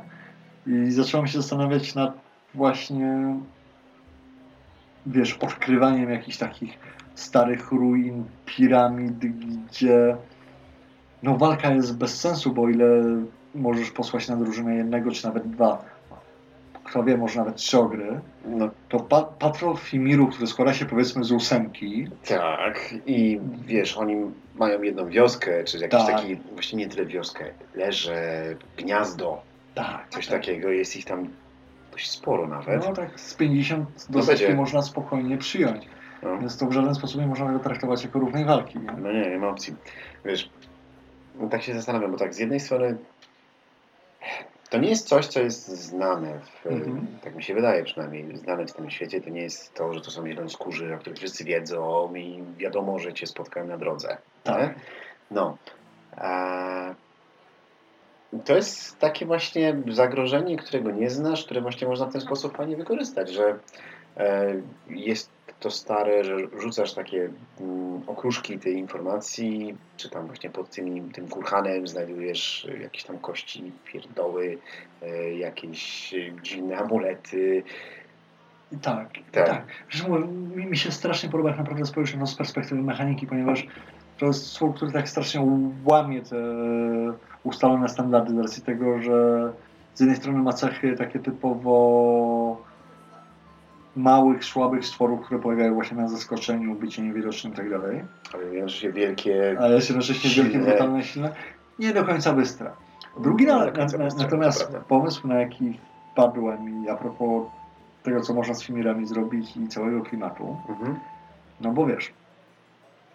[0.68, 2.14] I zacząłem się zastanawiać nad
[2.54, 3.36] właśnie,
[5.06, 6.78] wiesz, odkrywaniem jakichś takich
[7.16, 10.18] starych ruin, piramid, gdzie
[11.24, 12.86] no walka jest bez sensu, bo ile
[13.56, 15.86] możesz posłać na drużynę jednego czy nawet dwa,
[16.84, 21.24] kto wie, może nawet trzy ogry, No to pa patrol Fimiru, który składa się powiedzmy
[21.24, 22.94] z ósemki, tak.
[23.06, 24.16] I wiesz, oni
[24.56, 26.16] mają jedną wioskę, czy jakiś Tak.
[26.16, 28.44] taki, właśnie nie tyle wioskę, leże,
[28.78, 29.42] gniazdo,
[29.76, 30.70] tak, coś takiego.
[30.70, 31.28] Jest ich tam
[31.92, 32.88] dość sporo nawet.
[32.88, 35.86] No tak z 50 do No setki można spokojnie przyjąć.
[36.24, 36.38] No.
[36.40, 38.80] Więc to w żaden sposób nie można go traktować jako równej walki.
[38.80, 38.92] Nie?
[39.02, 39.76] No nie, nie ma opcji.
[40.26, 40.50] Wiesz,
[41.48, 42.98] tak się zastanawiam, bo tak z jednej strony
[44.70, 47.08] to nie jest coś, co jest znane, w, Mhm.
[47.24, 49.22] tak mi się wydaje przynajmniej, znane w tym świecie.
[49.22, 53.14] To nie jest to, że to są zielonoskórzy, o których wszyscy wiedzą i wiadomo, że
[53.14, 54.18] cię spotkają na drodze.
[54.44, 54.76] Tak.
[55.32, 55.58] No.
[56.18, 56.96] A
[58.46, 62.78] to jest takie właśnie zagrożenie, którego nie znasz, które właśnie można w ten sposób fajnie
[62.78, 63.60] wykorzystać, że
[64.18, 64.56] e,
[64.90, 71.12] jest to stare, że rzucasz takie mm, okruszki tej informacji, czy tam właśnie pod tym,
[71.12, 74.58] tym kurhanem znajdujesz jakieś tam kości, pierdoły,
[75.02, 77.64] e, jakieś dziwne amulety.
[78.82, 79.48] Tak, Tak.
[79.48, 79.66] tak.
[79.92, 83.68] Zresztą mi, mi się strasznie podoba, jak naprawdę spojrzeć no, z perspektywy mechaniki, ponieważ
[84.18, 85.42] to jest słów, który tak strasznie
[85.86, 86.38] łamie te
[87.44, 89.52] ustalone standardy z racji tego, że
[89.94, 92.69] z jednej strony ma cechy takie typowo
[93.96, 98.92] małych, słabych stworów, które polegają właśnie na zaskoczeniu, bycie niewidocznym i tak dalej, Ale jednocześnie
[98.92, 99.58] wielkie.
[99.60, 100.68] ale jest jednocześnie wielkie, Silne.
[100.70, 101.36] brutalne, silne,
[101.80, 102.72] nie do końca bystre.
[103.20, 105.80] Drugi na, na, bystre, natomiast pomysł, na jaki
[106.12, 107.48] wpadłem i a propos
[108.04, 111.00] tego, co można z Fimirami zrobić i całego klimatu, Mhm.
[111.62, 112.14] no bo wiesz,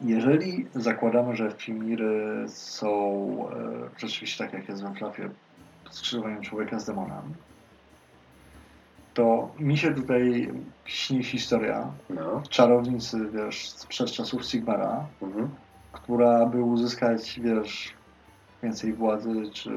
[0.01, 2.99] jeżeli zakładamy, że Fimiry są
[3.97, 5.29] e, rzeczywiście tak jak jest we Flafie,
[5.91, 7.23] skrzyżowaniem człowieka z demonem,
[9.15, 10.51] to mi się tutaj
[10.85, 12.43] śni historia No.
[12.51, 15.51] czarownicy, wiesz, sprzed czasów Sigmara, Mhm.
[15.93, 17.95] która by uzyskać, wiesz,
[18.63, 19.71] więcej władzy czy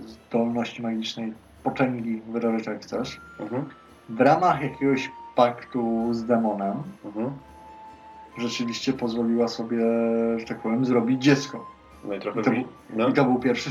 [0.00, 3.68] zdolności magicznej, potęgi, wyrażać jak chcesz, Mhm.
[4.08, 7.38] w ramach jakiegoś paktu z demonem Mhm.
[8.36, 9.78] rzeczywiście pozwoliła sobie,
[10.36, 11.75] że tak powiem, zrobić dziecko.
[12.06, 12.64] No i trochę, I to wy...
[12.90, 13.08] no.
[13.08, 13.70] I to był pierwszy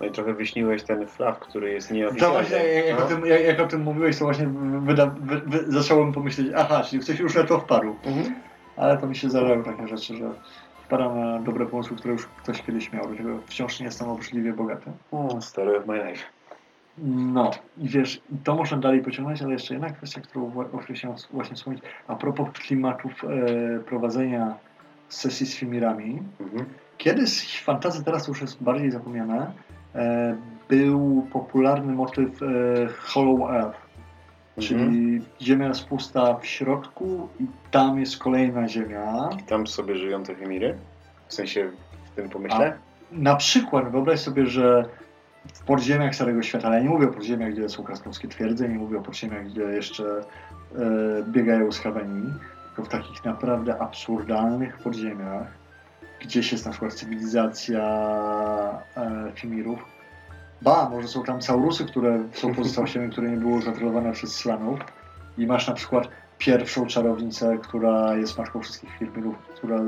[0.00, 2.38] no i trochę wyśniłeś ten flaw, który jest To nieoficjalny.
[2.38, 3.04] właśnie, jak, no.
[3.04, 4.48] o tym, jak, jak o tym mówiłeś, to właśnie
[4.80, 7.96] wyda, wy, wy, zacząłem pomyśleć, aha, czyli ktoś już na to wpadł.
[8.04, 8.34] Mhm.
[8.76, 10.30] Ale to mi się zdarzają takie rzeczy, że
[10.84, 14.90] wpadam na dobre pomysły, które już ktoś kiedyś miał, dlatego wciąż nie jestem obrzydliwie bogaty.
[15.12, 16.24] O, story of my life.
[17.08, 21.56] No, i wiesz, to można dalej pociągnąć, ale jeszcze jedna kwestia, którą której chciałem właśnie
[21.56, 24.54] wspomnieć, a propos klimatów e, prowadzenia
[25.08, 26.22] sesji z Fimirami.
[26.40, 26.64] Mhm.
[27.00, 29.52] Kiedyś w fantazji, teraz już jest bardziej zapomniane,
[29.94, 30.36] e,
[30.68, 32.46] był popularny motyw e,
[33.00, 33.80] Hollow Earth,
[34.58, 35.24] czyli Mhm.
[35.42, 39.28] ziemia jest pusta w środku i tam jest kolejna ziemia.
[39.40, 40.78] I tam sobie żyją te Fimiry?
[41.28, 41.70] W sensie
[42.04, 42.72] w tym pomyśle?
[43.12, 44.84] Na przykład wyobraź sobie, że
[45.54, 48.78] w podziemiach Starego Świata, ale ja nie mówię o podziemiach, gdzie są krasnoludzkie twierdze, nie
[48.78, 50.22] mówię o podziemiach, gdzie jeszcze e,
[51.28, 52.32] biegają skaweni,
[52.66, 55.59] tylko w takich naprawdę absurdalnych podziemiach,
[56.20, 57.82] gdzieś jest na przykład cywilizacja
[58.96, 59.84] e, Fimirów.
[60.62, 64.80] Ba, może są tam Saurusy, które są pozostałościami, które nie były zatrolowane przez Slanów
[65.38, 69.78] i masz na przykład pierwszą czarownicę, która jest matką wszystkich Fimirów, która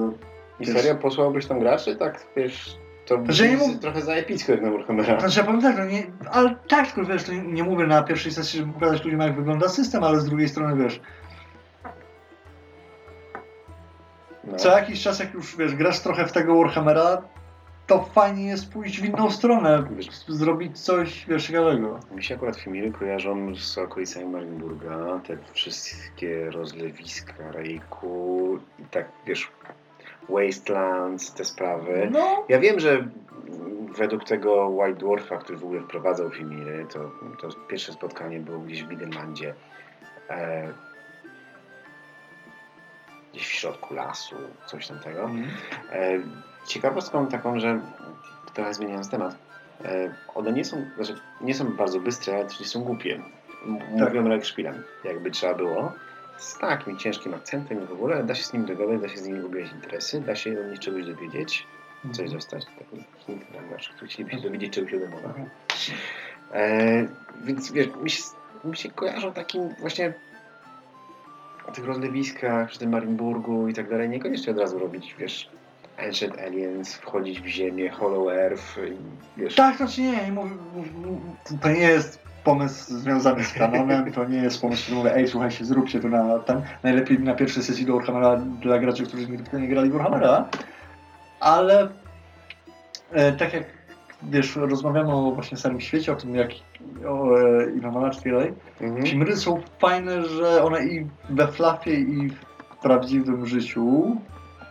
[0.60, 1.96] I serio posłałbyś tam graczy?
[1.96, 5.20] Tak, wiesz, to nie brzmi mów- trochę za epicko jak na Warhammera.
[5.20, 8.32] Znaczy ja powiem tak, no nie, ale tak, tylko wiesz, nie, nie mówię na pierwszej
[8.32, 11.00] sesji, żeby pokazać ludziom jak wygląda system, ale z drugiej strony wiesz,
[14.44, 14.56] No.
[14.56, 17.22] co jakiś czas jak już wiesz, grasz trochę w tego Warhammera,
[17.86, 19.84] to fajnie jest pójść w inną stronę,
[20.28, 22.00] zrobić coś, wiesz, ciekawego.
[22.14, 29.50] Mi się akurat Fimiry kojarzą z okolicami Marienburga, te wszystkie rozlewiska, rejku i tak, wiesz,
[30.28, 32.08] Wastelands, te sprawy.
[32.12, 33.08] No, Ja wiem, że
[33.96, 38.82] według tego White Dwarfa, który w ogóle wprowadzał Fimiry, to, to pierwsze spotkanie było gdzieś
[38.84, 39.54] w Bidelandzie.
[40.30, 40.68] E,
[43.32, 45.30] gdzieś w środku lasu, coś tamtego.
[45.92, 46.18] E,
[46.66, 47.80] ciekawostką taką, że
[48.54, 49.36] trochę zmieniając temat,
[49.84, 53.22] e, one nie są, znaczy nie są bardzo bystre, ale też nie są głupie.
[53.66, 54.08] M- Tak.
[54.08, 55.92] Mówią Rekszpilem, jakby trzeba było.
[56.36, 59.26] Z takim ciężkim akcentem i w ogóle da się z nim dogadać, da się z
[59.26, 61.66] nimi ubierać interesy, da się od nich czegoś dowiedzieć,
[62.12, 62.64] coś dostać.
[62.64, 63.44] Taki hint
[63.96, 65.26] którzy chcieliby się dowiedzieć czegoś o demonach.
[65.26, 65.48] Mhm.
[66.52, 67.06] E,
[67.44, 68.22] więc wiesz, mi się,
[68.64, 70.12] mi się kojarzą takim właśnie
[71.70, 75.50] tych rozlewiskach, przy tym Marienburgu i tak dalej, niekoniecznie od razu robić, wiesz,
[75.98, 79.54] Ancient Aliens, wchodzić w ziemię, Hollow Earth i wiesz...
[79.54, 80.32] Tak, znaczy nie,
[81.60, 85.64] to nie jest pomysł związany z kanonem, to nie jest pomysł, który mówię, ej, słuchajcie,
[85.64, 89.68] zróbcie to na ten, najlepiej na pierwszej sesji do Warhammera dla graczy, którzy nigdy nie
[89.68, 90.48] grali w Warhammera,
[91.40, 91.88] ale
[93.12, 93.64] e, tak jak
[94.30, 96.50] wiesz, rozmawiamy o właśnie starym świecie, o tym jak
[97.08, 97.80] o e, i
[98.30, 99.06] dalej, Mhm.
[99.06, 104.16] Chimry są fajne, że one i we flafie i w prawdziwym życiu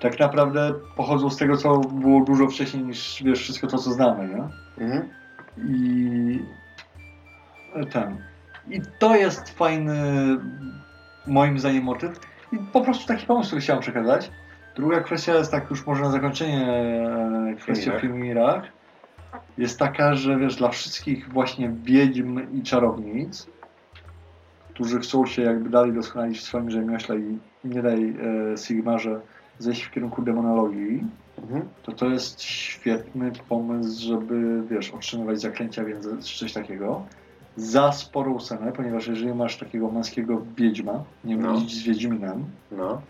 [0.01, 4.27] tak naprawdę pochodzą z tego, co było dużo wcześniej niż wiesz, wszystko to, co znamy,
[4.27, 4.43] nie?
[4.85, 5.09] Mhm.
[5.57, 6.39] I
[7.91, 8.17] ten.
[8.69, 9.95] I to jest fajny,
[11.27, 12.19] moim zdaniem, motyw.
[12.51, 14.31] I po prostu taki pomysł, który chciałem przekazać.
[14.75, 16.67] Druga kwestia jest tak już może na zakończenie
[17.51, 18.63] e, kwestia o Filmirach.
[19.57, 23.47] Jest taka, że wiesz, dla wszystkich właśnie wiedźm i czarownic,
[24.73, 28.09] którzy chcą się jakby dalej doskonalić w swoim rzemiośle i nie daj
[28.53, 29.21] e, Sigmarze
[29.59, 31.03] zejść w kierunku demonologii,
[31.43, 31.69] Mhm.
[31.83, 36.07] to to jest świetny pomysł, żeby, wiesz, otrzymywać zaklęcia, więc
[36.39, 37.05] coś takiego.
[37.55, 41.53] Za sporą cenę, ponieważ jeżeli masz takiego męskiego wiedźma, nie No.
[41.53, 43.01] mylić z wiedźminem, No.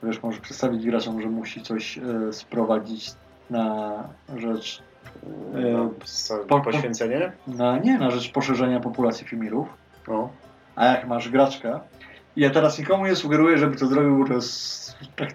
[0.00, 3.10] to wiesz, możesz przedstawić graczom, że musi coś e, sprowadzić
[3.50, 3.94] na
[4.36, 4.82] rzecz,
[5.54, 5.84] no.
[5.84, 7.32] E, co, po- po- poświęcenie?
[7.46, 9.68] na, nie na rzecz poszerzenia populacji Fimirów,
[10.08, 10.28] No.
[10.76, 11.80] a jak masz graczka,
[12.36, 15.28] ja teraz nikomu nie sugeruję, żeby to zrobił, to jest tak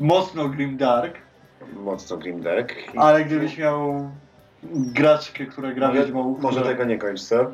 [0.00, 1.14] mocno grimdark,
[1.76, 2.72] Mocno Grimdark.
[2.96, 4.10] Ale gdybyś miał
[4.62, 7.50] graczkę, która gra Może, wiedźmą, może która- tego nie kończ, co?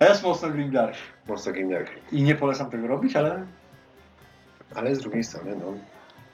[0.00, 0.94] jest mocno grimdark
[1.28, 1.90] Mocno Grimdark.
[2.12, 3.46] i nie polecam tego robić, ale
[4.74, 5.72] Ale z drugiej strony, no,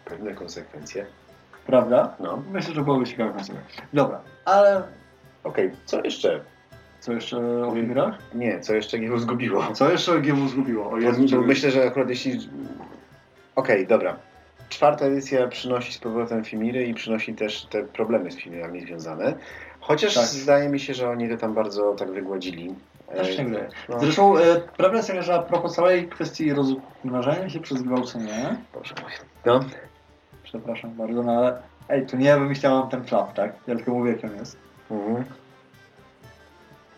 [0.04, 1.06] pewne konsekwencje.
[1.66, 2.14] Prawda?
[2.20, 2.42] No.
[2.52, 3.82] Myślę, że byłoby ciekawe konsekwencje.
[3.92, 4.82] Dobra, ale
[5.44, 6.40] Okej, co jeszcze?
[7.00, 8.14] co jeszcze o Fimirach?
[8.34, 9.72] Nie, co jeszcze nie zgubiło?
[9.72, 10.90] Co jeszcze GMU zgubiło?
[10.90, 12.48] O Jezu, myślę, że akurat jeśli...
[13.56, 14.16] Okej, dobra.
[14.68, 19.34] Czwarta edycja przynosi z powrotem Fimiry i przynosi też te problemy z Fimirami związane.
[19.80, 20.24] Chociaż Tak.
[20.24, 22.74] zdaje mi się, że oni to tam bardzo tak wygładzili.
[23.14, 27.48] Też się E, no, Zresztą e, prawda jest taka, że a propos całej kwestii rozmnażania
[27.48, 29.12] się przez gwałcenie, Boże mój.
[29.44, 29.60] No,
[30.46, 33.52] przepraszam bardzo, no ale ej, to nie ja wymyślałam ten flap, tak?
[33.66, 33.88] Jak
[34.24, 34.56] on jest.
[34.90, 35.24] mhm.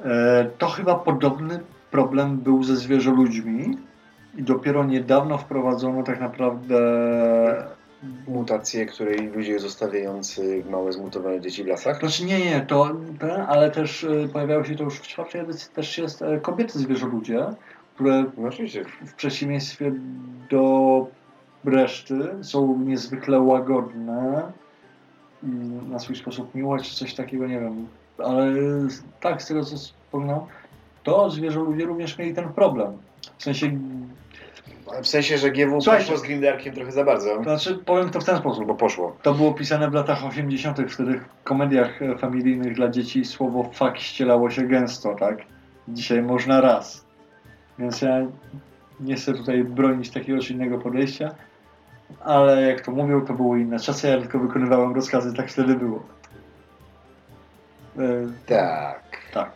[0.05, 3.79] E, to chyba podobny problem był ze zwierzoludźmi
[4.37, 6.79] i dopiero niedawno wprowadzono tak naprawdę
[8.29, 11.99] mutacje, której ludzie zostawiający małe zmutowane dzieci w lasach.
[11.99, 15.71] Znaczy nie, nie, to ten, ale też e, pojawiało się to już w czwartej edycji,
[15.75, 17.47] też jest e, kobiety zwierzoludzie,
[17.95, 19.93] które No w przeciwieństwie
[20.51, 21.07] do
[21.65, 24.53] reszty są niezwykle łagodne
[25.43, 25.47] i
[25.91, 27.87] na swój sposób miłe, czy coś takiego, nie wiem.
[28.19, 28.53] Ale
[29.21, 30.41] tak, z tego co wspominam,
[31.03, 32.93] to zwierzoludzie również mieli ten problem.
[33.39, 33.79] W sensie,
[35.03, 36.05] W sensie, że GW Słuchajcie.
[36.07, 37.37] poszło z Grindarkiem trochę za bardzo.
[37.37, 39.17] to znaczy powiem to w ten sposób, Bo poszło.
[39.23, 44.51] To było pisane w latach 80., wtedy w komediach familijnych dla dzieci słowo fuck ścielało
[44.51, 45.39] się gęsto, tak?
[45.89, 47.05] Dzisiaj można raz.
[47.79, 48.27] Więc ja
[49.01, 51.35] nie chcę tutaj bronić takiego czy innego podejścia,
[52.25, 56.03] ale jak to mówią, to były inne czasy, ja tylko wykonywałem rozkazy, tak wtedy było.
[57.99, 58.01] E,
[58.47, 59.01] Tak.
[59.33, 59.51] tak.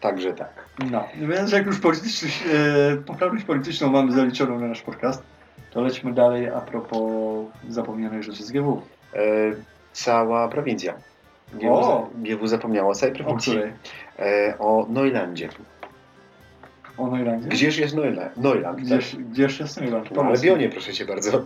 [0.00, 0.64] Także tak.
[0.90, 5.22] No, więc jak już polityczność, e, poprawność polityczną mamy zaliczoną na nasz podcast,
[5.70, 8.82] to lećmy dalej a propos zapomnianej rzeczy z GW.
[9.14, 9.18] E,
[9.92, 10.94] cała prowincja.
[11.54, 12.10] GW, O!
[12.14, 13.52] GW zapomniało o całej O prowincji.
[13.52, 13.72] której?
[14.18, 15.48] E, o Noilandzie.
[16.98, 17.48] O Noilandzie?
[17.48, 18.36] Gdzież jest Noiland?
[18.36, 18.86] Noiland tak?
[18.86, 20.10] Gdzież, gdzież jest Noiland?
[20.10, 21.42] No, ale Bionie, proszę cię bardzo.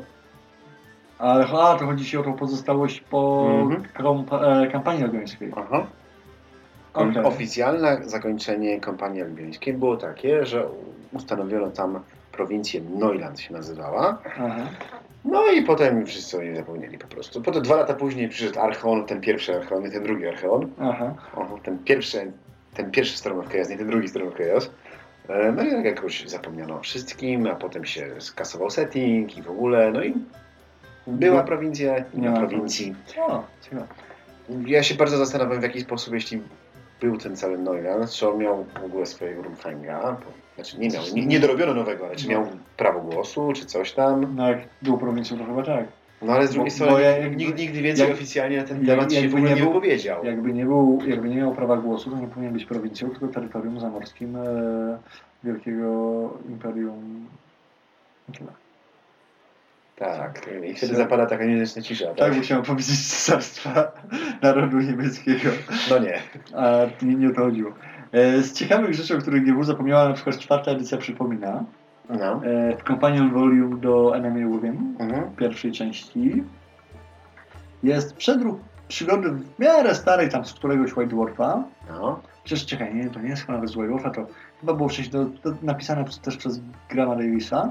[1.19, 3.49] Ale a, to chodzi ci o tą pozostałość po
[3.99, 5.53] kompa- e, kampanii algońskiej.
[5.57, 5.87] Aha.
[6.95, 7.25] Okej.
[7.25, 10.67] Oficjalne zakończenie kampanii albiońskiej było takie, że
[11.13, 12.01] ustanowiono tam
[12.33, 14.19] prowincję Noiland się nazywała.
[14.27, 14.57] Aha.
[15.25, 17.43] No i potem wszyscy o niej zapomnieli po prostu.
[17.43, 20.69] Potem dwa lata później przyszedł Archeon, ten pierwszy Archeon i ten drugi Archeon.
[20.81, 21.15] Aha.
[21.37, 22.33] O, ten pierwszy,
[22.75, 24.71] ten pierwszy Storm of Chaos, nie ten drugi Storm of Chaos.
[25.29, 29.51] E, No i tak jakoś zapomniano o wszystkim, a potem się skasował setting i w
[29.51, 30.15] ogóle, no i
[31.07, 31.45] była No.
[31.45, 32.95] prowincja, nie ma prowincji.
[33.21, 33.87] O, ciekawe.
[34.67, 36.43] Ja się bardzo zastanawiam w jaki sposób, jeśli
[37.01, 40.17] był ten cały Neuland, czy on miał w ogóle swojego Rumfanga,
[40.55, 42.31] znaczy nie miał, nie, nie dorobiono nowego, ale czy No.
[42.31, 44.37] miał prawo głosu, czy coś tam.
[44.37, 45.85] No jak był prowincją, to chyba tak.
[46.23, 48.87] No ale z drugiej Bo- strony bo nikt, jakby- nigdy więcej jak- oficjalnie na ten
[48.87, 50.25] temat się nie nie był- wypowiedział.
[50.25, 53.81] Jakby nie, był, jakby nie miał prawa głosu, to nie powinien być prowincją, tylko terytorium
[53.81, 54.99] zamorskim e,
[55.45, 57.27] Wielkiego Imperium.
[58.39, 58.51] Tyle.
[59.97, 62.15] Tak, i wtedy zapada taka niezręczna cisza.
[62.15, 63.93] Tak musiałem powiedzieć Cesarstwa
[64.43, 65.51] Narodu Niemieckiego.
[65.91, 66.19] No nie.
[66.55, 67.73] A nie, nie o to chodziło.
[68.13, 71.65] E, Z ciekawych rzeczy, o których GW zapomniała, na przykład czwarta edycja przypomina.
[72.09, 72.41] No.
[72.45, 75.31] E, W Companion Volume do Enemy Within, Mhm.
[75.37, 76.45] pierwszej części,
[77.83, 81.63] jest przedruk przygody w miarę starej, tam z któregoś White Dwarfa.
[81.89, 82.21] No.
[82.45, 84.27] Przecież czekaj, nie, to nie jest chyba z White Dwarfa, to
[84.61, 87.71] chyba było wcześniej do, do, napisane też przez Grama Davisa.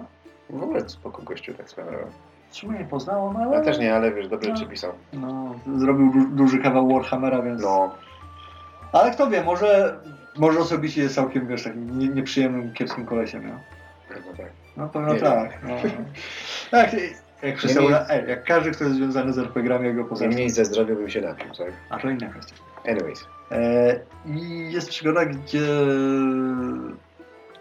[0.49, 1.67] W ogóle spoko gościu, tak.
[2.49, 4.55] W sumie nie poznałem, ale Ja też nie, ale wiesz, dobrze No.
[4.55, 4.91] przepisał.
[5.13, 7.61] no, zrobił du duży kawał Warhammera, więc...
[7.61, 7.91] No.
[8.93, 9.99] Ale kto wie, może,
[10.37, 13.53] może osobiście jest całkiem, wiesz, takim nie, nieprzyjemnym, kiepskim kolesiem, no.
[14.37, 14.47] Tak.
[14.77, 15.63] No pewno Nie tak.
[15.63, 15.69] No.
[16.77, 16.93] Jak,
[17.43, 20.49] jak, wszyscy, Niemniej- ej, jak każdy, kto jest związany z RPG-ami, jak go poza Niemniej
[20.49, 21.71] ze zdrowia bym się napił, tak?
[21.89, 22.55] A to inna kwestia.
[22.87, 23.27] Anyways.
[23.51, 25.67] E, I jest przygoda, gdzie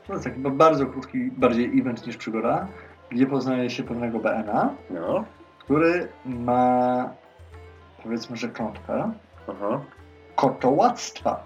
[0.07, 2.67] to jest taki bardzo krótki, bardziej event niż przygoda,
[3.11, 5.25] gdzie poznaje się pewnego BN-a, No.
[5.59, 7.11] który ma
[8.03, 9.13] powiedzmy, że klątwę
[9.49, 9.81] Aha.
[10.37, 11.43] kotołactwa.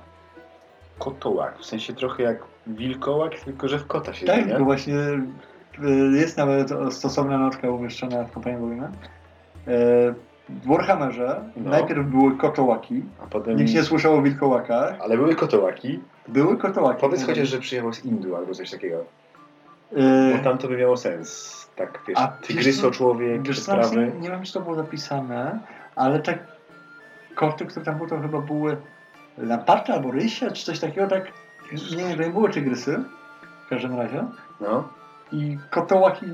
[0.99, 2.39] Kotołak, w sensie trochę jak
[2.69, 8.25] wilkołak, tylko że w kota się Tak, bo właśnie y, jest nawet stosowna notka umieszczona
[8.25, 8.89] w kampanii wojennej.
[8.89, 10.15] E,
[10.49, 11.71] W Warhammerze No.
[11.71, 13.03] najpierw były kotołaki.
[13.23, 13.57] A potem...
[13.57, 14.95] Nikt nie słyszał o wilkołakach.
[15.01, 16.01] Ale były kotołaki.
[16.29, 17.01] Były kotołaki.
[17.01, 19.05] Powiedz chociaż, że przyjechał z Indu albo coś takiego.
[19.97, 21.55] E, Bo tam to by miało sens.
[21.77, 24.13] Tak, wiesz, A tygryso człowiek, Wiesz sprawy.
[24.21, 25.59] nie, wiem, czy to było zapisane,
[25.97, 26.39] ale te
[27.35, 28.77] koty, które tam były, to chyba były
[29.39, 31.25] lamparty albo rysie, czy coś takiego, tak.
[31.97, 33.05] Nie, nie były tygrysy.
[33.67, 34.25] W każdym razie.
[34.61, 34.89] No.
[35.33, 36.27] I kotołaki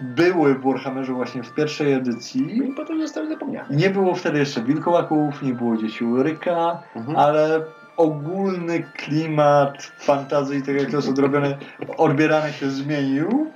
[0.00, 2.58] były w Warhammerze właśnie w pierwszej edycji.
[2.58, 3.76] I potem zostały zapomniane.
[3.76, 7.18] Nie było wtedy jeszcze wilkołaków, nie było dzieci Ulryka, Mhm.
[7.18, 7.60] ale
[7.96, 11.58] ogólny klimat fantazji, tak jak to jest odrobione,
[11.96, 13.50] odbierane się zmienił.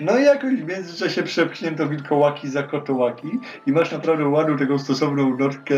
[0.00, 3.28] No i jakoś w międzyczasie przepchnięto wilkołaki za kotołaki
[3.66, 5.74] i masz naprawdę ładną taką stosowną notkę,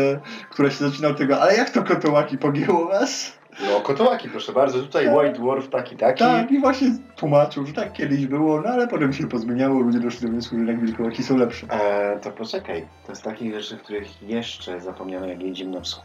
[0.49, 3.39] która się zaczyna od tego, ale jak to kotołaki pogięło was?
[3.67, 4.79] No, kotołaki, proszę bardzo.
[4.79, 5.15] Tutaj Tak.
[5.15, 6.19] White Dwarf taki, taki.
[6.19, 10.21] Tak, i właśnie tłumaczył, że tak kiedyś było, no ale potem się pozmieniało, ludzie doszli
[10.21, 11.67] do wniosku, że jednak wilkołaki są lepsze.
[11.69, 16.03] E, to poczekaj, to jest takich rzeczy, których jeszcze zapomniano, jak jedziemy na wschód.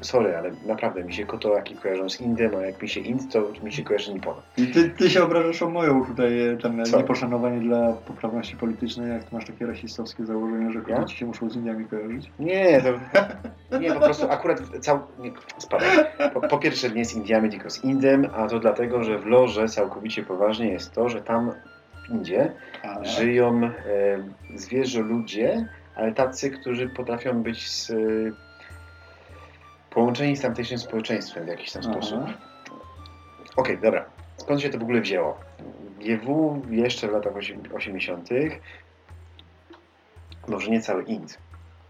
[0.00, 3.52] Sorry, ale naprawdę mi się kotołaki kojarzą z Indem, a jak mi się Ind, to
[3.62, 4.34] mi się kojarzy Nippon.
[4.56, 6.96] I ty, ty się obrażasz o moją tutaj e, tam e, Co?
[6.98, 10.84] nieposzanowanie dla poprawności politycznej, jak masz takie rasistowskie założenie, że Ja?
[10.84, 12.30] kobiety się muszą z Indiami kojarzyć.
[12.38, 12.88] Nie, to...
[13.80, 14.98] Nie, po prostu akurat cał...
[15.18, 15.88] Nie, spadaj.
[16.34, 19.68] Po, po pierwsze nie z Indiami, tylko z Indem, a to dlatego, że w Lorze
[19.68, 21.52] całkowicie poważnie jest to, że tam
[22.06, 23.04] w Indzie Ale...
[23.04, 23.72] żyją e,
[24.58, 27.94] zwierzę ludzie, ale tacy, którzy potrafią być z, e,
[29.90, 31.92] połączeni z tamtejszym społeczeństwem w jakiś tam Aha.
[31.92, 32.20] sposób.
[33.56, 34.04] Okej, dobra.
[34.36, 35.38] Skąd się to w ogóle wzięło?
[36.00, 38.28] GW jeszcze w latach osie- 80.
[40.48, 41.38] może nie cały Ind,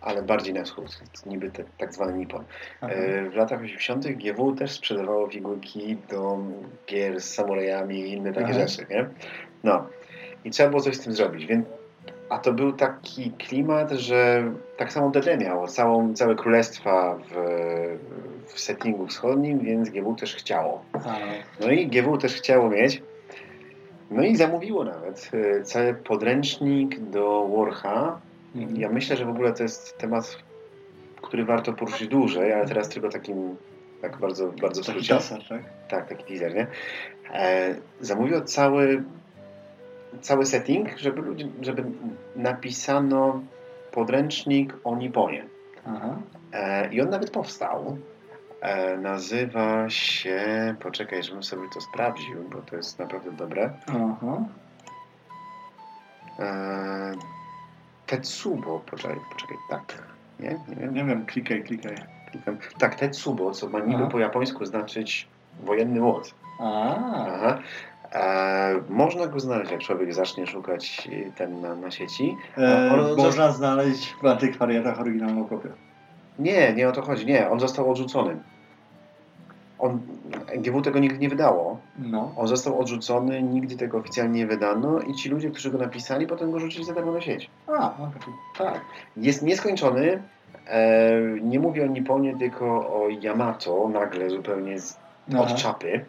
[0.07, 2.45] ale bardziej na wschód, niby te, tak zwany Nippon.
[2.83, 4.07] E, W latach 80.
[4.07, 6.39] GW też sprzedawało figurki do
[6.87, 8.67] gier z samurajami i inne takie Aha.
[8.67, 9.09] rzeczy, nie?
[9.65, 9.87] No.
[10.45, 11.67] I trzeba było coś z tym zrobić, więc
[12.29, 17.35] a to był taki klimat, że tak samo DD miało całą, całe królestwa w,
[18.47, 20.85] w settingu wschodnim, więc GW też chciało.
[21.61, 23.03] No i GW też chciało mieć.
[24.11, 28.21] No i zamówiło nawet e, cały podręcznik do Warha.
[28.55, 30.39] Ja myślę, że w ogóle to jest temat,
[31.23, 33.57] który warto poruszyć dłużej, ale teraz tylko takim,
[34.03, 35.15] tak bardzo, bardzo w Taki skrócie.
[35.15, 35.63] taser, tak?
[35.89, 36.67] Tak, taki teaser, nie?
[37.33, 39.03] E, zamówił cały,
[40.21, 41.85] cały setting, żeby, ludzie, żeby
[42.37, 43.41] napisano
[43.93, 45.45] podręcznik o Nipponie.
[45.87, 46.17] Aha.
[46.53, 47.99] E, I on nawet powstał.
[48.61, 53.71] E, nazywa się, poczekaj, żebym sobie to sprawdził, bo to jest naprawdę dobre.
[53.87, 54.45] Aha.
[56.39, 57.13] E,
[58.07, 60.03] Tetsubo, poczekaj, poczekaj, tak.
[60.41, 60.95] Nie, nie wiem.
[60.95, 61.95] Nie wiem, klikaj, klikaj.
[62.31, 62.57] Klikam.
[62.79, 64.11] Tak, Tetsubo, co ma niby Aha.
[64.13, 65.29] po japońsku znaczyć
[65.65, 66.35] wojenny młot.
[66.61, 66.95] A,
[67.27, 67.59] Aha.
[68.13, 72.37] E, można go znaleźć, jak człowiek zacznie szukać e, ten na, na sieci.
[72.59, 75.69] e, on- można znaleźć w antykwariatach oryginalną kopię.
[76.39, 77.27] Nie, nie o to chodzi.
[77.27, 78.37] Nie, on został odrzucony.
[79.79, 80.01] On,
[80.59, 81.79] GW tego nigdy nie wydało.
[81.99, 82.33] No.
[82.37, 86.51] On został odrzucony, nigdy tego oficjalnie nie wydano i ci ludzie, którzy go napisali, potem
[86.53, 87.51] go rzucili za darmo na sieć.
[87.67, 87.95] A.
[88.59, 88.81] Tak.
[89.17, 90.23] Jest nieskończony.
[90.67, 94.93] E, nie mówię o Nipponie, tylko o Yamato, nagle zupełnie z,
[95.29, 95.55] od Aha.
[95.55, 96.05] czapy.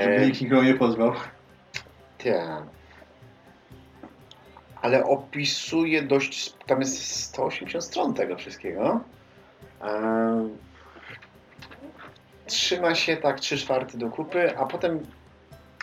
[0.00, 1.12] Żeby E, nikt nikogo nie pozwał.
[2.24, 2.62] tak.
[4.82, 9.00] Ale opisuje dość, tam jest 180 stron tego wszystkiego.
[9.82, 10.48] E,
[12.46, 15.00] trzyma się tak 3 czwarte do kupy, a potem,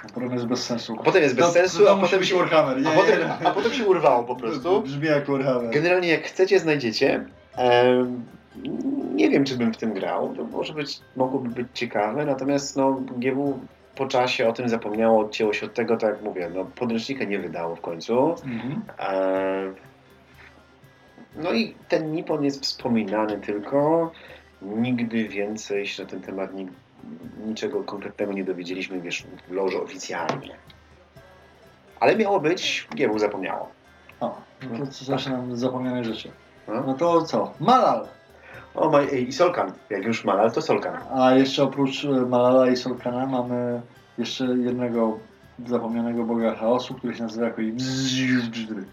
[0.06, 0.96] A potem jest bez sensu.
[1.00, 2.82] a potem jest bez To- sensu, to a potem, się, Warhammer.
[2.82, 4.82] Nie, a, potem, nie, a potem się urwało po prostu.
[4.82, 5.70] Brzmi jak Warhammer.
[5.74, 7.26] Generalnie jak chcecie, znajdziecie.
[9.16, 10.34] Nie wiem, czy bym w tym grał.
[10.36, 13.60] To może być, mogłoby być ciekawe, natomiast no, GW
[13.96, 17.40] po czasie o tym zapomniało, odcięło się od tego, tak jak mówię, no, podręcznika nie
[17.40, 18.36] wydało w końcu.
[18.46, 18.82] Mhm.
[21.36, 24.12] No i ten Nippon jest wspominany tylko.
[24.64, 26.68] Nigdy więcej się na ten temat ni-
[27.46, 30.56] niczego konkretnego nie dowiedzieliśmy, wiesz, w loży oficjalnie.
[32.00, 33.70] Ale miało być, GW zapomniało.
[34.20, 34.42] O,
[34.72, 36.32] no to co zaczynam zapomniane rzeczy.
[36.68, 36.84] No.
[36.88, 37.54] No to co?
[37.60, 38.08] Malal.
[38.76, 39.72] O, ma, i Solkan.
[39.90, 40.98] Jak już Malal, to Solkan.
[41.14, 43.82] A jeszcze oprócz e, Malala i Solkana mamy
[44.18, 45.20] jeszcze jednego
[45.68, 48.86] zapomnianego boga chaosu, który się nazywa Bzdzdzdzdry.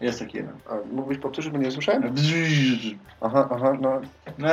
[0.00, 0.54] Jest taki jeden.
[0.70, 1.68] A mógłbyś powtórzyć, bo nie?
[1.68, 2.98] Bzdzdzdzdry.
[3.20, 4.00] Aha, aha, no.
[4.38, 4.48] No,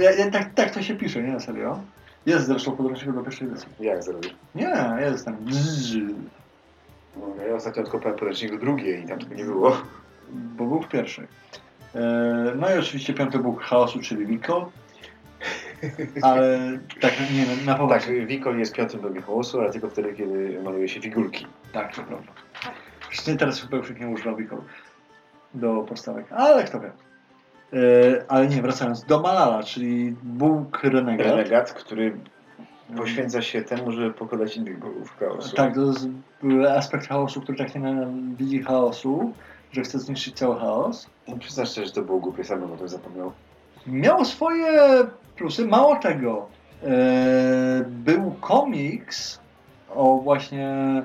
[0.00, 1.40] ja, ja, tak, tak to się pisze, nie?
[1.40, 1.80] Serio?
[2.26, 3.68] Jest zresztą podręcznik do pierwszej edycji.
[3.80, 4.34] Jak zrobisz?
[4.54, 6.14] Nie, jest tam Bzdzdzdzdry.
[7.16, 9.76] No, ja ostatnio odkopałem podręcznik do drugiej i tam tego nie było.
[10.30, 11.26] bo był w pierwszej.
[11.94, 14.70] E, No i oczywiście piąty bóg chaosu, czyli Miko.
[16.22, 16.58] Ale
[17.00, 18.26] tak, nie, na, na Tak, poważnie.
[18.26, 21.46] Wikol jest piątym bogiem chaosu, ale tylko wtedy, kiedy maluje się figurki.
[21.72, 22.32] Tak, to prawda.
[23.38, 24.58] Teraz chyba już nie używał Wikol
[25.56, 26.92] do podstawek, ale kto wie.
[27.72, 31.26] E, ale nie, wracając do Malala, czyli Bóg Renegat.
[31.26, 32.16] Renegat, który
[32.96, 35.56] poświęca się temu, żeby pokonać innych bogów chaosu.
[35.56, 36.08] Tak, to jest
[36.76, 39.32] aspekt chaosu, który tak nie widzi chaosu,
[39.72, 41.06] że chce zniszczyć cały chaos.
[41.28, 43.32] No, Przyznasz się, że to było głupie, sam o tym zapomniał.
[43.86, 44.68] Miało swoje
[45.36, 46.46] plusy, mało tego.
[46.82, 49.40] E, był komiks
[49.94, 51.02] o właśnie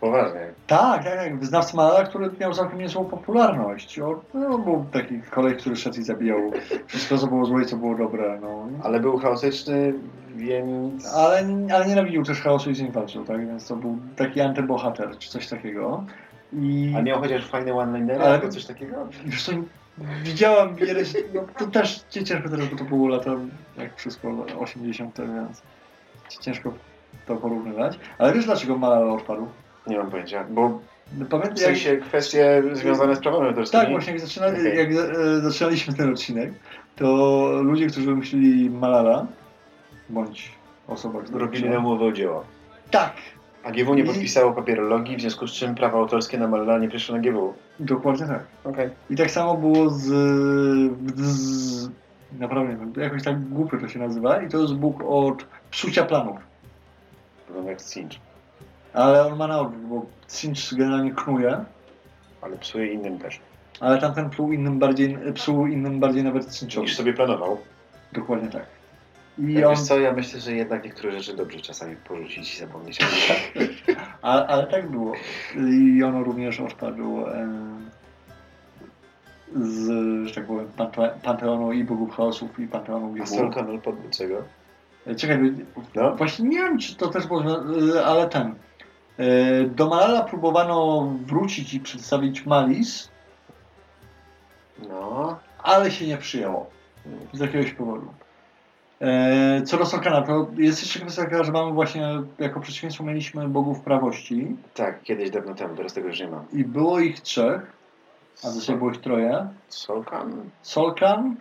[0.00, 0.40] Poważnie.
[0.66, 1.38] Tak, tak, tak.
[1.38, 3.98] Wyznawca Malala, który miał całkiem niezłą popularność.
[3.98, 6.38] O, no, był taki kolej, który szedł i zabijał
[6.86, 8.38] wszystko, co było złe i co było dobre.
[8.42, 8.68] No.
[8.82, 9.94] Ale był chaotyczny,
[10.36, 11.14] więc...
[11.14, 13.46] Ale, ale nienawidził też chaosu i z nim walczył, tak?
[13.46, 16.04] Więc to był taki antybohater, czy coś takiego.
[16.52, 16.94] I...
[16.98, 18.96] A miał chociaż fajne one-linery Ale- albo coś takiego?
[19.24, 19.52] Wiesz co,
[20.22, 21.02] widziałam wiele...
[21.34, 23.30] No, to też cię ciężko teraz, bo to było lata,
[23.76, 24.28] jak wszystko,
[24.58, 25.62] 80, więc
[26.40, 26.72] ciężko
[27.26, 27.98] to porównywać.
[28.18, 29.46] Ale wiesz dlaczego Malala odpadł?
[29.90, 30.80] Nie mam pojęcia, bo
[31.18, 33.82] No, w Pamiętam, sensie kwestie związane z prawami autorskimi.
[33.82, 34.78] Tak, właśnie jak, zaczynali, Okej.
[34.78, 36.52] jak e, zaczynaliśmy ten odcinek,
[36.96, 37.06] to
[37.62, 39.26] ludzie, którzy wymyślili Malala,
[40.08, 40.52] bądź
[40.88, 41.38] osoba, która...
[41.38, 42.44] Robili nam umowę o dzieło.
[42.90, 43.12] Tak,
[43.64, 46.88] A GW nie I- podpisało papierologii, w związku z czym prawa autorskie na Malala nie
[46.88, 47.54] przyszły na GW.
[47.80, 48.42] dokładnie tak.
[48.64, 48.90] Okej.
[49.10, 50.02] I tak samo było z...
[51.16, 51.90] z
[52.38, 56.36] naprawdę, jakoś tak głupio to się nazywa i to jest Bóg od psucia planów.
[57.46, 58.12] Wygląda jak Cinch,
[58.92, 61.64] Ale on ma na odwrót, bo Cinch generalnie knuje,
[62.42, 63.40] ale psuje innym też.
[63.80, 66.86] ale tamten pluł innym bardziej, psuł innym bardziej nawet Cinchowi.
[66.86, 67.58] Niż sobie planował.
[68.12, 68.66] Dokładnie tak.
[69.38, 72.58] I Ja on, Wiesz co, ja myślę, że jednak niektóre rzeczy dobrze czasami porzucić i
[72.58, 72.98] zapomnieć.
[74.22, 75.12] ale, ale tak było.
[75.70, 77.48] I ono również odpadł e,
[79.56, 79.88] z,
[80.28, 83.26] że tak powiem, pante, Panteonu i Bogów Chaosów i Panteonu A GW.
[83.26, 84.42] Sol Kanal podbił czego?
[85.16, 85.52] Czekaj,
[85.94, 86.16] No.
[86.16, 87.42] właśnie nie wiem, czy to też było,
[87.96, 88.54] e, ale ten.
[89.18, 93.08] E, Do Malala próbowano wrócić i przedstawić Malis,
[94.88, 95.38] No.
[95.62, 96.70] ale się nie przyjęło.
[97.32, 98.06] Z jakiegoś powodu.
[99.00, 102.08] E, Co do Solkana, to jest jeszcze kwestia taka, że mamy właśnie,
[102.38, 106.44] jako przeciwieństwo mieliśmy bogów prawości Tak, kiedyś dawno temu, teraz tego już nie ma.
[106.52, 107.72] i było ich trzech,
[108.44, 109.48] a dzisiaj było ich troje.
[109.68, 110.50] Solkan?
[110.62, 111.36] Solkan,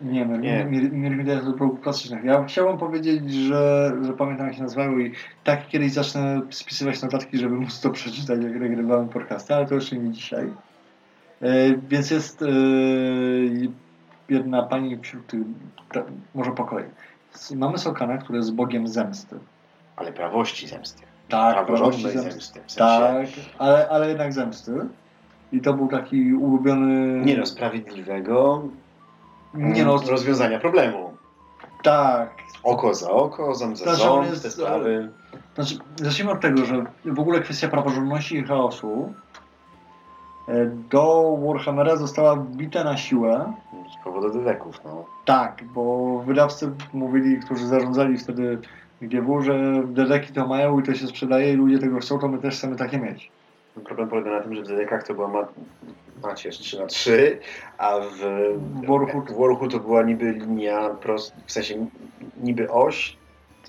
[0.00, 0.64] nie wiem, Nie.
[0.92, 2.24] Mirmidea to był klasycznych.
[2.24, 5.12] Ja chciałem powiedzieć, że, że pamiętam jak się nazywały i
[5.44, 9.96] tak kiedyś zacznę spisywać notatki, żeby móc to przeczytać, jak nagrywałem podcasty, ale to jeszcze
[9.96, 10.52] nie dzisiaj.
[11.42, 12.46] E, więc jest e,
[14.28, 15.40] jedna pani wśród tych,
[15.92, 16.02] ta,
[16.34, 16.84] może po kolei.
[17.54, 19.38] Mamy Solkana, który jest bogiem zemsty.
[19.96, 21.02] Ale prawości zemsty.
[21.28, 22.60] Tak, prawości zemsty.
[22.66, 23.26] W sensie, Tak,
[23.58, 24.72] ale, ale jednak zemsty.
[25.52, 27.24] I to był taki ulubiony...
[27.24, 28.68] Nie no, sprawiedliwego
[29.54, 31.16] Nie no, rozwiązania problemu.
[31.82, 35.08] tak, Oko za oko, ząb za Znaczy, ząb, jest, te sprawy.
[35.54, 39.14] Znaczy, zacznijmy od tego, że w ogóle kwestia praworządności i chaosu
[40.48, 43.52] e, do Warhammera została wbita na siłę.
[44.00, 45.04] Z powodu dedeków, no.
[45.24, 48.58] Tak, bo wydawcy mówili, którzy zarządzali wtedy
[49.02, 52.38] GW, że dedeki to mają i to się sprzedaje i ludzie tego chcą, to my
[52.38, 53.30] też chcemy takie mieć.
[53.84, 55.48] Problem polega na tym, że w dedekach to była ma
[56.22, 57.38] macierz 3 na 3
[57.78, 58.16] a w,
[58.74, 61.86] W Warhu- w Warhu to była niby linia prost, w sensie
[62.42, 63.16] niby oś,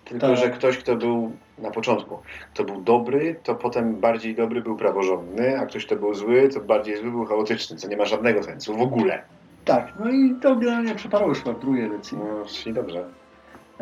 [0.05, 0.37] tylko Tak.
[0.37, 2.19] że ktoś, kto był na początku,
[2.53, 6.59] kto był dobry, to potem bardziej dobry był praworządny, a ktoś, kto był zły, to
[6.59, 9.21] bardziej zły był chaotyczny, co nie ma żadnego sensu w ogóle.
[9.65, 12.17] Tak, no i to generalnie przeparło już w drugiej edycji.
[12.17, 13.05] No, czyli dobrze.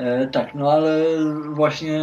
[0.01, 1.03] E, tak, no ale
[1.49, 2.01] właśnie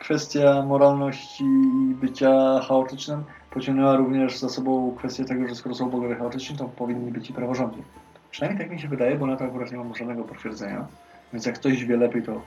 [0.00, 6.14] kwestia moralności i bycia chaotycznym pociągnęła również za sobą kwestię tego, że skoro są bogowie
[6.14, 7.82] chaotyczni, to powinni być i praworządni.
[8.30, 10.86] Przynajmniej tak mi się wydaje, bo na to akurat nie mam żadnego potwierdzenia.
[11.32, 12.40] Więc jak ktoś wie lepiej, to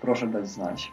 [0.00, 0.92] proszę dać znać.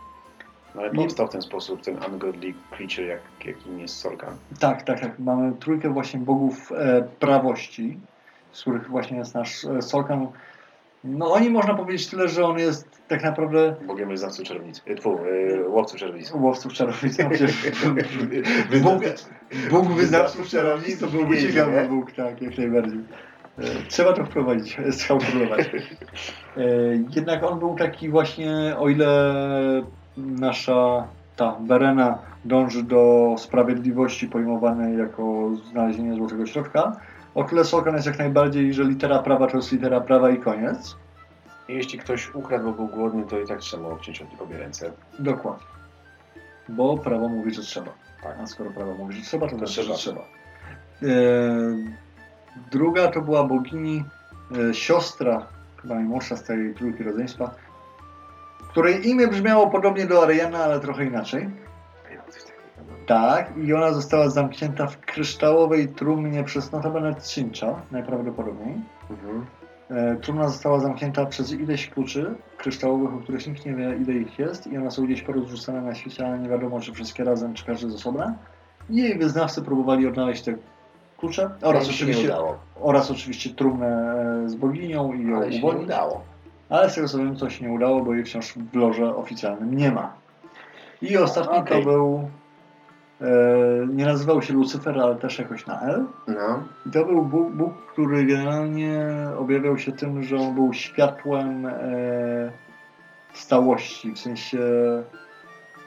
[0.76, 4.38] No, ale powstał w ten sposób ten ungodly creature, jak, jakim jest Solkan.
[4.60, 5.20] Tak, tak, tak.
[5.20, 8.00] Mamy trójkę właśnie bogów e, prawości,
[8.52, 10.28] z których właśnie jest nasz e, Solkan.
[11.04, 14.82] No oni można powiedzieć tyle, że on jest tak naprawdę Bogiem wyznawców czarownicy.
[14.88, 15.20] E, Tfu,
[15.66, 16.38] e, łowców czarownicy.
[16.38, 17.18] łowców czarownic.
[18.82, 19.04] No, Bóg,
[19.72, 21.88] Bóg wyznawców czarownic to byłby ciekawy?
[21.90, 23.00] Bóg, tak, jak najbardziej.
[23.60, 25.70] E, Trzeba to wprowadzić, schałkurować.
[26.58, 26.62] E,
[27.16, 29.34] Jednak on był taki właśnie, o ile
[30.18, 36.98] nasza ta Berena dąży do sprawiedliwości pojmowanej jako znalezienie złotego środka,
[37.36, 40.96] o tyle Solkan jest jak najbardziej, że litera prawa to jest litera prawa i koniec.
[41.68, 44.92] I Jeśli ktoś ukradł, bo był głodny, to i tak trzeba obciąć od obie ręce.
[45.20, 45.66] Dokładnie.
[46.70, 47.92] Bo prawo mówi, że trzeba.
[48.24, 48.38] Tak.
[48.40, 49.96] A skoro prawo mówi, że trzeba, to, To znaczy, trzeba.
[49.96, 50.22] że trzeba.
[50.22, 51.06] E,
[52.72, 54.04] druga to była bogini,
[54.70, 55.46] e, siostra
[55.82, 57.56] chyba najmłodsza z tej trójki rodzeństwa,
[58.70, 61.50] której imię brzmiało podobnie do Ariana, ale trochę inaczej.
[63.06, 68.76] Tak, i ona została zamknięta w kryształowej trumnie przez notabene Cincha, najprawdopodobniej.
[69.10, 69.46] Mhm.
[69.90, 74.40] E, Trumna została zamknięta przez ileś kluczy kryształowych, o których nikt nie wie ile ich
[74.40, 77.66] jest i one są gdzieś porozrzucane na świecie, ale nie wiadomo czy wszystkie razem, czy
[77.66, 78.34] każdy z osobna.
[78.90, 80.56] I jej wyznawcy próbowali odnaleźć te
[81.18, 82.36] klucze oraz się oczywiście,
[82.82, 85.84] oraz oczywiście trumnę e, z boginią i ją Ale się uwolnić.
[85.84, 86.22] udało.
[86.70, 89.78] Ale z tego co wiem, to się nie udało, bo jej wciąż w loże oficjalnym
[89.78, 90.14] nie ma.
[91.02, 91.84] I ostatni Okej.
[91.84, 92.30] to był.
[93.24, 96.06] E, nie nazywał się Lucyfer, ale też jakoś na L.
[96.28, 96.64] No.
[96.86, 99.00] I to był Bóg, Bóg, który generalnie
[99.38, 102.52] objawiał się tym, że on był światłem e,
[103.34, 104.60] stałości, w sensie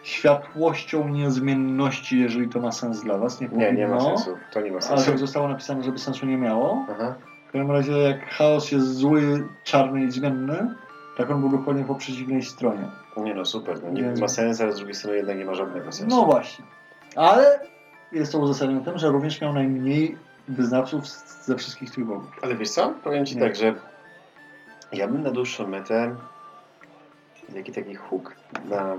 [0.02, 3.40] światłością niezmienności, jeżeli to ma sens dla Was.
[3.40, 4.36] Nie, Nie, nie ma powinno, sensu.
[4.52, 5.06] To nie ma Ale sensu.
[5.06, 6.86] tak zostało napisane, żeby sensu nie miało.
[6.90, 7.14] Aha.
[7.48, 10.74] W każdym razie, jak chaos jest zły, czarny i zmienny,
[11.16, 12.88] tak on był dokładnie po przeciwnej stronie.
[13.16, 13.78] Nie no, super.
[13.82, 16.16] No, nie Więc- ma sensu, ale z drugiej strony jednak nie ma żadnego sensu.
[16.16, 16.64] No właśnie.
[17.16, 17.60] Ale
[18.12, 20.16] jest to uzasadnione tym, że również miał najmniej
[20.48, 21.06] wyznawców
[21.44, 22.38] ze wszystkich tych bogów.
[22.42, 22.94] Ale wiesz co?
[23.04, 23.42] Powiem Ci Nie.
[23.42, 23.74] tak, że
[24.92, 26.16] ja bym na dłuższą metę
[27.54, 28.96] jaki taki huk na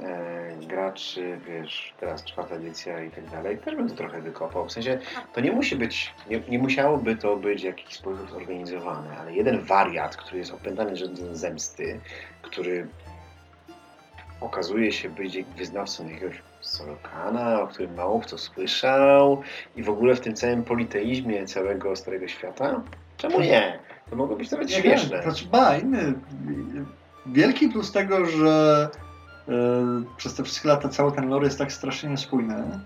[0.00, 4.66] e, graczy, wiesz, teraz czwarta edycja i tak dalej, też bym to trochę wykopał.
[4.66, 4.98] W sensie,
[5.32, 9.64] to nie musi być, nie, nie musiałoby to być w jakiś sposób zorganizowane, ale jeden
[9.64, 12.00] wariat, który jest opętany rzędem zemsty,
[12.42, 12.88] który
[14.40, 19.42] okazuje się być wyznawcą jakiegoś Sorokana, o którym mało kto słyszał
[19.76, 22.82] i w ogóle w tym całym politeizmie całego Starego Świata?
[23.16, 23.78] Czemu nie?
[24.10, 25.10] To mogło być nawet Nie śmieszne.
[25.10, 26.14] wiem, Znaczy, ba, inny.
[27.26, 28.88] Wielki plus tego, że
[29.48, 29.52] e,
[30.16, 32.80] przez te wszystkie lata cały ten lore jest tak strasznie niespójny,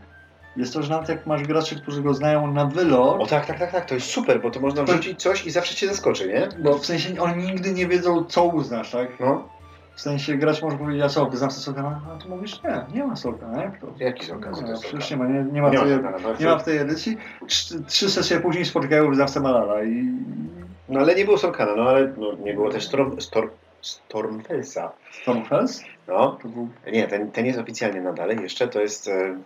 [0.56, 3.58] jest to, że nawet jak masz graczy, którzy go znają na wylot, O tak, tak,
[3.58, 6.48] tak, tak, to jest super, bo to można wrzucić coś i zawsze cię zaskoczy, nie?
[6.62, 9.20] bo w sensie oni nigdy nie wiedzą, co uznasz, tak?
[9.20, 9.48] No,
[9.94, 12.00] W sensie gracz może powiedzieć, a co, wyznawca Sokana?
[12.14, 13.86] A ty mówisz, nie, nie ma Sokana, jak to?
[13.98, 14.64] jaki okazji?
[14.68, 15.88] No, przecież nie ma, nie, nie ma, Nie tej,
[16.22, 17.16] no, nie ma w tej edycji.
[17.46, 20.12] Trzy, trzy sesje później spotykają wyznawcę Malala i...
[20.88, 23.48] no ale nie było Sorkana, no ale no, nie było też Storm, Storm,
[23.80, 24.92] Stormfellsa.
[25.22, 25.82] Stormfels?
[26.08, 26.68] No, To był...
[26.92, 29.36] nie, ten, ten jest oficjalnie nadal jeszcze, to jest, e,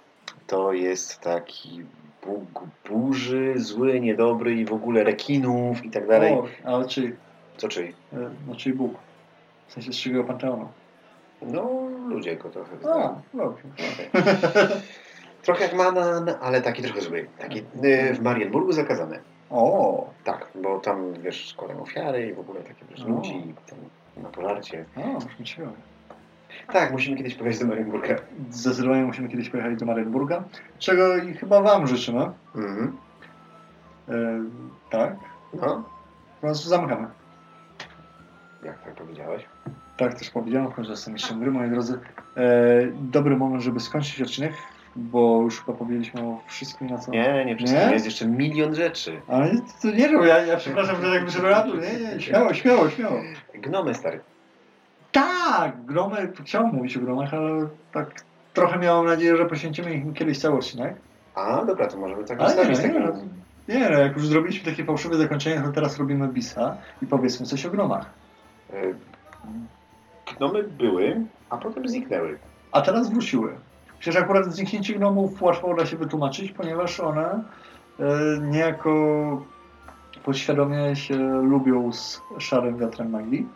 [0.47, 1.83] to jest taki
[2.27, 6.33] Bóg burzy, zły, niedobry i w ogóle rekinów i tak dalej.
[6.33, 7.17] O, ale czy,
[7.57, 7.95] Co czyj?
[8.13, 8.17] e,
[8.49, 8.95] no, czyli Bóg.
[9.69, 10.69] W sensie z trzeciego Panteonu.
[11.43, 11.71] No,
[12.09, 13.21] ludzie go trochę znają.
[13.35, 13.63] dobrze.
[13.75, 14.11] Okej.
[15.43, 17.29] Trochę jak Manan, ale taki trochę zły.
[17.39, 19.21] Taki y, w Marienburgu zakazany.
[19.51, 23.79] O, Tak, bo tam wiesz, składają ofiary i w ogóle takie wiesz, ludzi tam
[24.23, 24.85] na pożarcie.
[24.97, 25.67] o, już mi
[26.73, 28.17] Tak, musimy kiedyś pojechać do Marienburga.
[28.51, 30.45] Zdecydowanie musimy kiedyś pojechać do Marienburga,
[30.79, 32.31] czego i chyba Wam życzymy.
[32.55, 32.97] Mhm.
[34.09, 34.15] E,
[34.91, 35.17] tak,
[35.55, 35.85] No,
[36.43, 37.07] więc zamykamy.
[38.65, 39.45] Jak tak powiedziałeś?
[39.97, 41.99] Tak też powiedziałem, w końcu jestem mistrzem gry, moi drodzy.
[42.37, 42.43] E,
[43.01, 44.53] dobry moment, żeby skończyć odcinek,
[44.97, 47.11] bo już chyba powiedzieliśmy o wszystkim, na co...
[47.11, 47.55] Nie, nie.
[47.55, 47.91] Nie?
[47.93, 49.21] Jest jeszcze milion rzeczy.
[49.29, 49.51] Ale
[49.83, 53.21] to nie wiem, ja, ja przepraszam, że tak wyszedłem, nie, nie, śmiało, śmiało, śmiało.
[53.55, 54.21] Gnomy stary.
[55.13, 58.11] Tak, gromy, chciałem mówić o gromach, ale tak
[58.55, 60.95] trochę miałem nadzieję, że poświęcimy im kiedyś cały odcinek.
[61.35, 62.79] A, dobra, to możemy tak zostawić.
[62.79, 63.13] nie, nie, no,
[63.69, 67.67] nie, no, jak już zrobiliśmy takie fałszywe zakończenie, to teraz robimy bisa i powiedzmy coś
[67.67, 68.11] o gromach.
[68.75, 68.95] Y,
[70.37, 72.39] Gnomy były, a potem zniknęły.
[72.73, 73.55] A teraz wróciły.
[73.99, 77.43] Przecież akurat zniknięcie gnomów łatwo da się wytłumaczyć, ponieważ one
[78.01, 78.05] e,
[78.41, 78.93] niejako
[80.25, 83.47] podświadomie się lubią z szarym wiatrem magii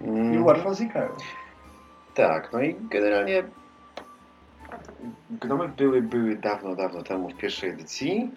[0.00, 1.08] i Mm, łatwo znikają.
[2.14, 3.44] Tak, no i generalnie
[5.30, 8.30] gnomy były, były dawno, dawno temu w pierwszej edycji.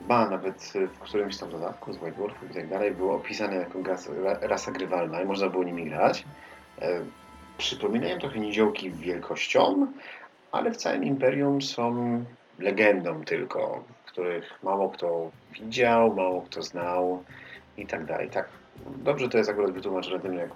[0.00, 3.78] Ba, nawet w którymś tam dodatku z White Dwarfów i tak dalej było opisane jako
[3.78, 6.24] gas, rasa grywalna i można było nimi grać.
[6.82, 7.00] E,
[7.58, 9.86] przypominają trochę niziołki wielkością,
[10.52, 12.24] ale w całym Imperium są
[12.58, 17.24] legendą tylko, których mało kto widział, mało kto znał
[17.76, 18.30] i tak dalej.
[18.30, 18.48] Tak,
[18.86, 20.50] dobrze to jest akurat wytłumaczone tym, jak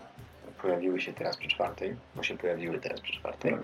[0.62, 3.56] pojawiły się teraz przy czwartej, bo się pojawiły teraz przy czwartej,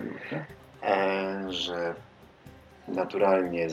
[0.83, 1.93] e, że
[2.87, 3.67] naturalnie,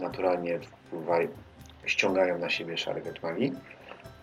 [0.00, 1.28] naturalnie wpływają,
[1.86, 3.52] ściągają na siebie szary magii,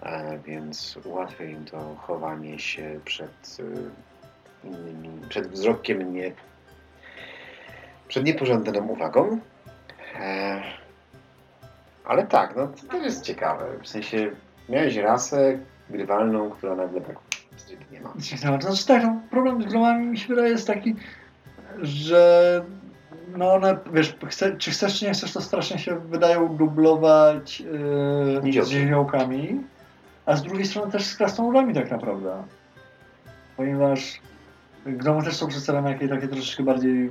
[0.03, 6.31] e, więc ułatwia im to chowanie się przed e, innymi, przed wzrokiem nie,
[8.07, 9.39] przed niepożądaną uwagą.
[10.19, 10.63] E,
[12.05, 13.65] ale tak, no to też jest ciekawe.
[13.81, 14.31] W sensie
[14.69, 15.59] miałeś rasę
[15.89, 17.15] grywalną, która nagle tak
[17.91, 18.13] nie ma.
[18.59, 20.95] Znaczy tak, no, problem z gromami mi się wydaje jest taki,
[21.81, 22.63] że
[23.37, 28.63] no one, wiesz, chce, czy chcesz, czy nie chcesz, to strasznie się wydają dublować yy,
[28.65, 29.61] z niziołkami.
[30.25, 32.43] a z drugiej strony też z krasnoludami tak naprawdę.
[33.57, 34.19] Ponieważ
[34.85, 37.09] gnomy też są przedstawione jakie takie troszeczkę bardziej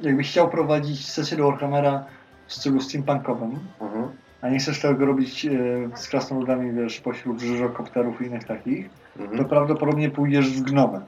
[0.00, 2.04] jakbyś chciał prowadzić sesję do Warhammera
[2.46, 4.08] w stylu steampunkowym, Mhm.
[4.42, 5.50] a nie chcesz tego robić e,
[5.94, 9.44] z krasnoludami, wiesz, pośród żyrokopterów i innych takich, to Mhm.
[9.48, 11.00] prawdopodobnie pójdziesz w gnomę.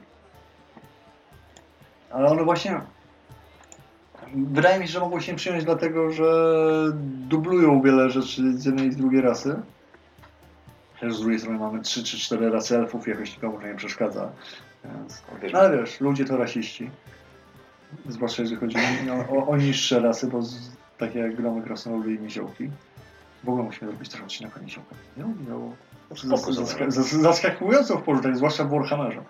[2.11, 2.81] Ale one właśnie.
[4.35, 6.53] Wydaje mi się, że mogło się przyjąć dlatego, że
[7.27, 9.55] dublują wiele rzeczy z jednej i z drugiej rasy.
[10.99, 14.29] Też z drugiej strony mamy 3 czy 4 rasy elfów, jakoś nikomu to nie przeszkadza.
[14.85, 15.23] Więc...
[15.53, 16.89] No ale wiesz, ludzie to rasiści.
[18.07, 18.77] Zwłaszcza jeżeli chodzi
[19.11, 22.69] o, o, o niższe rasy, bo z, takie jak gromy, krasnoludy i niziołki.
[23.43, 24.97] W ogóle musimy robić trochę odcinek o niziołkach.
[25.17, 25.23] Nie?
[25.49, 25.71] No,
[27.21, 29.23] zaskakująco w porównaniu, zwłaszcza w Warhammerze.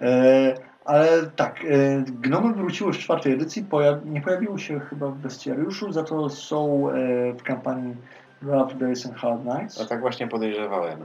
[0.00, 0.54] E,
[0.84, 5.92] ale tak, e, gnomy wróciły w czwartej edycji, poja- nie pojawiły się chyba w Bestiariuszu,
[5.92, 6.92] za to są e,
[7.32, 7.94] w kampanii
[8.42, 9.78] Rough Days and Hard Nights.
[9.80, 10.98] No tak właśnie podejrzewałem.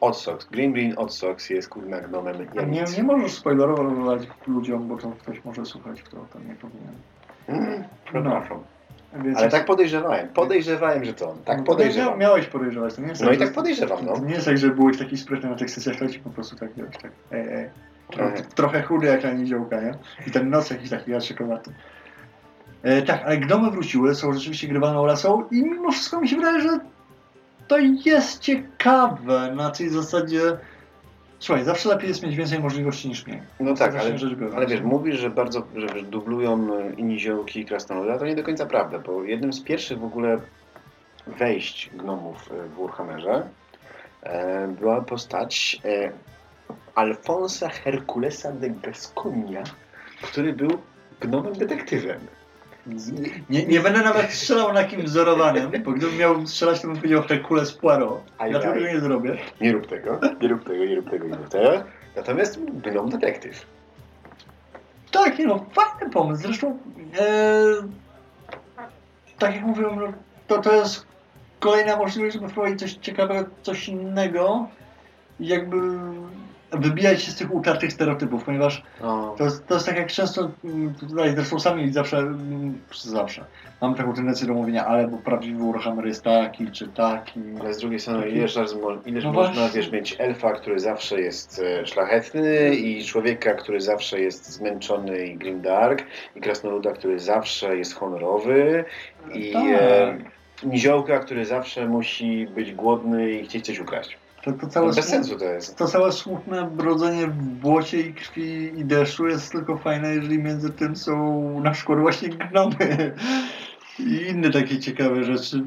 [0.00, 0.46] Odsox.
[0.46, 2.96] Green Green Odsox jest kurna gnomem Nie, Janic.
[2.96, 6.94] nie możesz spoilerować ludziom, bo to ktoś może słuchać, kto tam nie powinien.
[7.48, 8.58] Mm, Przepraszam.
[9.24, 10.28] Więc Ale tak podejrzewałem.
[10.28, 11.38] Podejrzewałem, że to on.
[11.44, 12.14] Tak No, podejrzewam.
[12.14, 14.18] mia- Miałeś podejrzewać, to nie jest No i że- tak podejrzewam, no.
[14.18, 16.70] Nie jest tak, że byłeś taki sprytny na tych sesjach, to ci po prostu tak,
[16.76, 17.68] wiesz, tak, ej, ej.
[18.10, 18.44] Trochę, Mhm.
[18.54, 19.94] trochę chudy jak na niziołka, nie?
[20.26, 21.72] I ten nos jakiś taki jaszykowaty.
[22.82, 26.60] E, tak, ale gnomy wróciły, są rzeczywiście grywaną rasą i mimo wszystko mi się wydaje,
[26.60, 26.78] że
[27.68, 30.40] to jest ciekawe na tej zasadzie...
[31.38, 33.42] Słuchaj, zawsze lepiej jest mieć więcej możliwości niż mniej.
[33.60, 34.16] No tak, ale,
[34.56, 38.26] ale wiesz, mówisz, że bardzo, że wiesz, dublują e, i niziołki i krasnoludy, a to
[38.26, 40.38] nie do końca prawda, bo jednym z pierwszych w ogóle
[41.26, 43.48] wejść gnomów e, w Warhammerze
[44.22, 46.12] e, była postać e,
[46.98, 49.64] Alfonsa Herculesa de Gasconia,
[50.22, 50.70] który był
[51.20, 52.20] gnomem detektywem.
[53.50, 57.22] Nie, nie będę nawet strzelał na kim wzorowanym, bo gdybym miał strzelać, to bym powiedział
[57.22, 58.22] Herkules Poirot.
[58.38, 59.38] Aj, Ja tego nie zrobię.
[59.60, 61.84] Nie rób tego, nie rób tego, nie rób tego, nie rób tego.
[62.16, 63.66] Natomiast gnom detektyw.
[65.10, 66.42] Tak, nie no, fajny pomysł.
[66.42, 66.78] Zresztą,
[67.18, 67.26] e,
[69.38, 70.12] tak jak mówiłem, no,
[70.46, 71.06] to, to jest
[71.60, 74.68] kolejna możliwość, żeby wprowadzić coś ciekawego, coś innego
[75.40, 75.76] jakby
[76.72, 80.50] wybijać się z tych utartych stereotypów, ponieważ O, to jest, to jest tak jak często,
[80.64, 83.44] mm, tutaj zresztą sami zawsze, mm, zawsze,
[83.82, 87.40] mamy taką tendencję do mówienia, ale bo prawdziwy Warhammer jest taki, czy taki.
[87.60, 89.80] Ale z drugiej strony, ileż, raz, mo- ileż No można właśnie.
[89.80, 95.36] wiesz, mieć elfa, który zawsze jest e, szlachetny i człowieka, który zawsze jest zmęczony i
[95.36, 96.02] grimdark
[96.36, 98.84] i krasnoluda, który zawsze jest honorowy
[99.34, 99.62] i Tak.
[99.80, 100.18] e,
[100.66, 104.18] niziołka, który zawsze musi być głodny i chcieć coś ukraść.
[104.44, 105.76] To, to, całe bez smu- sensu to jest.
[105.76, 110.70] to całe smutne brodzenie w błocie i krwi i deszczu jest tylko fajne, jeżeli między
[110.70, 113.14] tym są na przykład właśnie gnomy
[113.98, 115.64] i inne takie ciekawe rzeczy,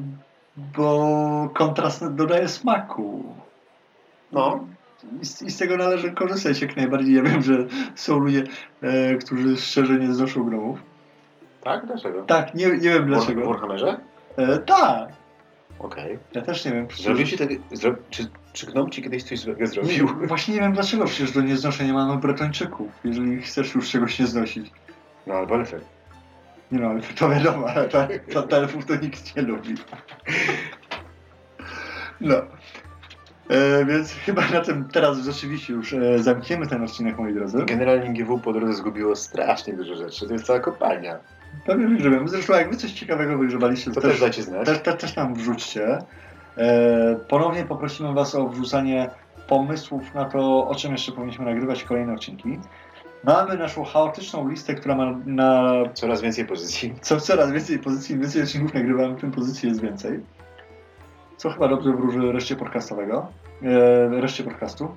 [0.56, 3.24] bo kontrast dodaje smaku.
[4.32, 4.66] No.
[5.22, 7.14] I z, I z tego należy korzystać jak najbardziej.
[7.14, 8.44] Ja wiem, że są ludzie,
[8.82, 10.78] e, którzy szczerze nie znoszą gnomów.
[11.62, 11.86] Tak?
[11.86, 12.22] Dlaczego?
[12.22, 13.46] Tak, nie, nie wiem W dlaczego.
[13.46, 13.96] Warhammerze?
[14.36, 15.08] E, tak,
[15.82, 16.18] Okej.
[16.34, 16.86] ja też nie wiem.
[16.96, 20.20] Zrobił ci tego, zro, czy, czy gnom ci kiedyś coś złego zrobił?
[20.20, 24.26] Nie, właśnie nie wiem dlaczego, przecież do nieznoszenia mamy Bretończyków, jeżeli chcesz już czegoś nie
[24.26, 24.70] znosić.
[25.26, 25.80] No albo elfy.
[26.72, 29.74] Nie no, ale to wiadomo, ale ta, ta telefów to nikt nie lubi.
[32.20, 32.36] No.
[33.48, 37.64] E, więc chyba na tym teraz rzeczywiście już e, zamkniemy ten odcinek, moi drodzy.
[37.66, 40.26] Generalnie GW po drodze zgubiło strasznie dużo rzeczy.
[40.26, 41.18] To jest cała kopalnia.
[41.66, 42.28] Pewnie wygrzebiemy.
[42.28, 44.66] Zresztą jak wy coś ciekawego wygrzebaliście, To to też też, dajcie znać.
[44.66, 45.98] też, też, też nam wrzućcie.
[46.58, 49.10] E, ponownie poprosimy was o wrzucanie
[49.48, 52.58] pomysłów na to, o czym jeszcze powinniśmy nagrywać kolejne odcinki.
[53.24, 56.94] Mamy naszą chaotyczną listę, która ma na Coraz więcej pozycji.
[57.00, 60.20] co coraz więcej pozycji, im więcej odcinków nagrywamy, tym pozycji jest więcej.
[61.36, 63.26] Co chyba dobrze wróży reszcie podcastowego,
[63.62, 64.96] e, reszcie podcastu.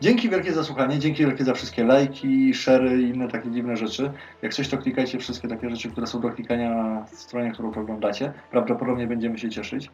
[0.00, 4.12] Dzięki wielkie za słuchanie, dzięki wielkie za wszystkie lajki, szery i inne takie dziwne rzeczy.
[4.42, 8.32] Jak coś, to klikajcie wszystkie takie rzeczy, które są do klikania na stronie, którą oglądacie.
[8.50, 9.90] Prawdopodobnie będziemy się cieszyć.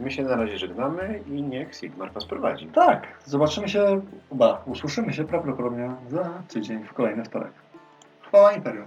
[0.00, 2.66] My się na razie żegnamy i niech Sigmar was prowadzi.
[2.66, 4.00] Tak, zobaczymy się,
[4.32, 7.52] ba, usłyszymy się prawdopodobnie za tydzień w kolejny wtorek.
[8.20, 8.86] Chwała Imperium.